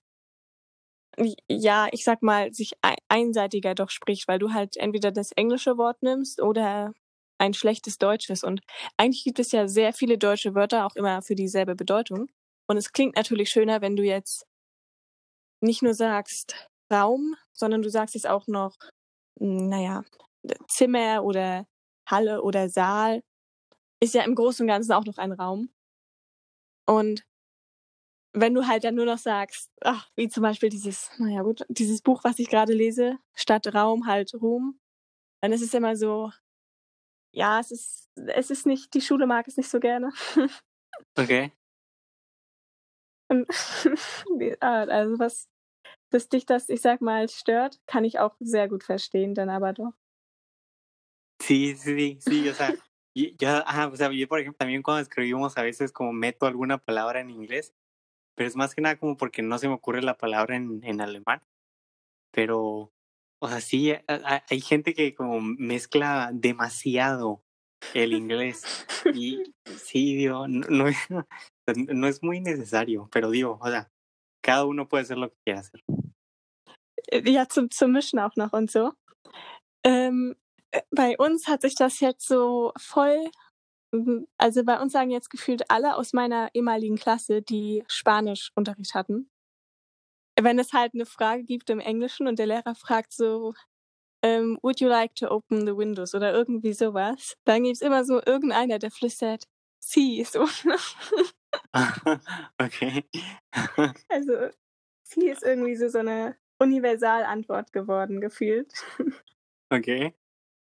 ja, 1.49 1.89
ich 1.93 2.05
sage 2.05 2.25
mal, 2.25 2.53
sich 2.53 2.73
ei 2.83 2.95
einseitiger 3.09 3.75
doch 3.75 3.91
spricht, 3.91 4.29
weil 4.29 4.39
du 4.39 4.53
halt 4.53 4.77
entweder 4.77 5.13
das 5.13 5.33
englische 5.33 5.77
Wort 5.79 6.03
nimmst 6.03 6.41
oder 6.41 6.93
ein 7.39 7.55
schlechtes 7.55 7.99
Deutsches. 7.99 8.45
Und 8.45 8.61
eigentlich 8.97 9.25
gibt 9.25 9.39
es 9.39 9.53
ja 9.53 9.69
sehr 9.69 9.93
viele 9.93 10.19
deutsche 10.19 10.55
Wörter 10.55 10.87
auch 10.87 10.97
immer 10.97 11.23
für 11.23 11.35
dieselbe 11.35 11.75
Bedeutung. 11.75 12.29
Und 12.67 12.77
es 12.77 12.93
klingt 12.93 13.17
natürlich 13.17 13.51
schöner, 13.51 13.81
wenn 13.81 13.97
du 13.97 14.03
jetzt 14.03 14.47
nicht 15.61 15.83
nur 15.83 15.95
sagst 15.95 16.69
Raum, 16.93 17.35
sondern 17.53 17.83
du 17.83 17.91
sagst 17.91 18.15
jetzt 18.15 18.29
auch 18.29 18.47
noch, 18.47 18.77
na 19.39 19.81
ja, 19.81 20.05
Zimmer 20.69 21.25
oder 21.25 21.67
Halle 22.07 22.43
oder 22.43 22.69
Saal. 22.69 23.23
Ist 24.01 24.15
ja 24.15 24.23
im 24.23 24.35
Großen 24.35 24.65
und 24.65 24.69
Ganzen 24.69 24.93
auch 24.93 25.05
noch 25.07 25.19
ein 25.19 25.33
Raum. 25.33 25.71
Und 26.87 27.25
wenn 28.35 28.55
du 28.55 28.67
halt 28.67 28.85
dann 28.85 28.97
nur 28.97 29.07
noch 29.07 29.19
sagst, 29.19 29.71
ach, 29.81 30.11
wie 30.17 30.29
zum 30.29 30.43
Beispiel 30.43 30.69
dieses 30.69 31.11
na 31.19 31.31
ja 31.31 31.43
gut, 31.43 31.65
dieses 31.69 32.03
Buch, 32.03 32.25
was 32.25 32.39
ich 32.39 32.49
grade 32.49 32.73
lese, 32.73 33.19
statt 33.35 33.73
Raum 33.75 34.07
halt 34.07 34.35
Ruhm, 34.35 34.79
dann 35.41 35.53
ist 35.53 35.63
es 35.63 35.75
immer 35.75 35.97
so 35.97 36.31
ja, 37.35 37.59
es 37.59 37.71
ist, 37.71 38.11
es 38.15 38.51
ist 38.51 38.65
nicht, 38.65 38.95
die 38.95 39.01
Schule 39.01 39.27
mag 39.27 39.47
es 39.49 39.57
nicht 39.57 39.69
so 39.69 39.81
gerne. 39.81 40.13
Okay. 41.19 41.53
Ah, 44.61 44.85
also 44.85 45.19
was, 45.19 45.49
dass 46.11 46.29
dich 46.29 46.47
das, 46.47 46.69
ich 46.69 46.81
sag 46.81 47.01
mal, 47.01 47.29
stört, 47.29 47.81
kann 47.87 48.05
ich 48.05 48.21
auch 48.21 48.37
sehr 48.39 48.69
gut 48.69 48.85
verstehen, 48.85 49.35
dann 49.35 49.49
aber 49.49 49.73
doch. 49.73 49.93
Sí, 51.43 51.75
sí, 51.75 52.19
sí, 52.21 52.49
o 52.49 52.55
sea, 52.55 52.75
yo, 53.15 53.29
ajá, 53.41 53.89
o 53.89 53.97
sea, 53.97 54.11
yo 54.13 54.29
por 54.29 54.39
ejemplo 54.39 54.59
también 54.59 54.83
cuando 54.83 55.03
escribimos 55.03 55.57
a 55.59 55.63
veces 55.63 55.93
como 55.93 56.13
meto 56.13 56.47
alguna 56.47 56.79
palabra 56.79 57.21
en 57.21 57.31
inglés, 57.31 57.75
pero 58.35 58.49
es 58.49 58.57
más 58.57 58.75
que 58.75 58.83
nada 58.83 58.97
como 58.99 59.17
porque 59.17 59.43
no 59.43 59.59
se 59.59 59.69
me 59.69 59.75
ocurre 59.75 60.03
la 60.03 60.17
palabra 60.19 60.57
en, 60.57 60.81
en 60.85 61.01
alemán. 61.01 61.43
Pero, 62.33 62.93
o 63.41 63.49
sea, 63.49 63.61
sí, 63.61 63.93
a- 63.93 64.03
a- 64.09 64.45
hay 64.51 64.61
gente 64.61 64.95
que 64.95 65.15
como 65.15 65.41
mezcla 65.41 66.31
demasiado 66.33 67.43
el 67.95 68.13
inglés 68.15 68.65
y 69.15 69.43
sí, 69.89 70.17
digo, 70.17 70.49
no, 70.49 70.67
no, 70.69 70.89
es- 70.89 71.09
no 71.89 72.07
es 72.09 72.23
muy 72.23 72.41
necesario, 72.41 73.09
pero 73.13 73.31
digo, 73.31 73.59
o 73.61 73.69
sea, 73.71 73.91
cada 74.43 74.65
uno 74.67 74.89
puede 74.89 75.05
hacer 75.05 75.19
lo 75.19 75.31
que 75.31 75.37
quiera 75.45 75.61
hacer. 75.61 75.83
Äh, 77.09 77.23
Ja, 77.31 77.49
zum, 77.49 77.71
zum 77.71 77.93
Mischen 77.93 78.19
auch 78.19 78.37
noch 78.37 78.53
und 78.53 78.71
so. 78.71 78.93
Ähm, 79.85 80.37
äh, 80.73 80.83
bei 80.91 81.17
uns 81.19 81.47
hat 81.49 81.63
sich 81.63 81.75
das 81.75 82.01
jetzt 82.01 82.27
so 82.27 82.73
voll, 82.79 83.31
also 84.39 84.65
bei 84.65 84.81
uns 84.81 84.93
sagen 84.93 85.11
jetzt 85.11 85.31
gefühlt 85.31 85.71
alle 85.71 85.97
aus 85.97 86.13
meiner 86.13 86.49
ehemaligen 86.55 86.97
Klasse, 86.97 87.43
die 87.43 87.85
Spanischunterricht 87.89 88.95
hatten. 88.95 89.31
Wenn 90.41 90.59
es 90.59 90.73
halt 90.73 90.95
eine 90.95 91.07
Frage 91.07 91.45
gibt 91.45 91.71
im 91.71 91.81
Englischen 91.81 92.27
und 92.27 92.39
der 92.39 92.47
Lehrer 92.47 92.75
fragt 92.75 93.13
so, 93.13 93.55
ähm, 94.23 94.59
would 94.63 94.81
you 94.81 94.89
like 94.89 95.15
to 95.15 95.31
open 95.31 95.67
the 95.67 95.77
windows 95.77 96.15
oder 96.15 96.33
irgendwie 96.33 96.73
sowas, 96.73 97.37
dann 97.45 97.65
gibt's 97.65 97.83
immer 97.83 98.05
so 98.05 98.23
irgendeiner, 98.25 98.79
der 98.79 98.91
flüstert, 98.91 99.45
sie, 99.81 100.25
so. 100.25 100.47
okay. 102.59 103.05
Also, 104.09 104.49
sie 105.03 105.29
ist 105.29 105.43
irgendwie 105.43 105.77
so, 105.77 105.89
so 105.89 105.99
eine 105.99 106.37
Universalantwort 106.59 107.73
geworden, 107.73 108.21
gefühlt. 108.21 108.73
Okay. 109.71 110.15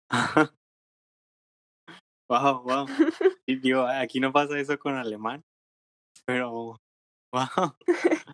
Wow, 2.29 2.61
wow. 2.63 2.85
Y 3.45 3.55
digo, 3.57 3.85
aquí 3.87 4.19
no 4.19 4.31
pasa 4.33 4.59
eso 4.59 4.77
con 4.77 4.95
alemán, 4.95 5.43
pero 6.25 6.79
wow. 7.31 7.75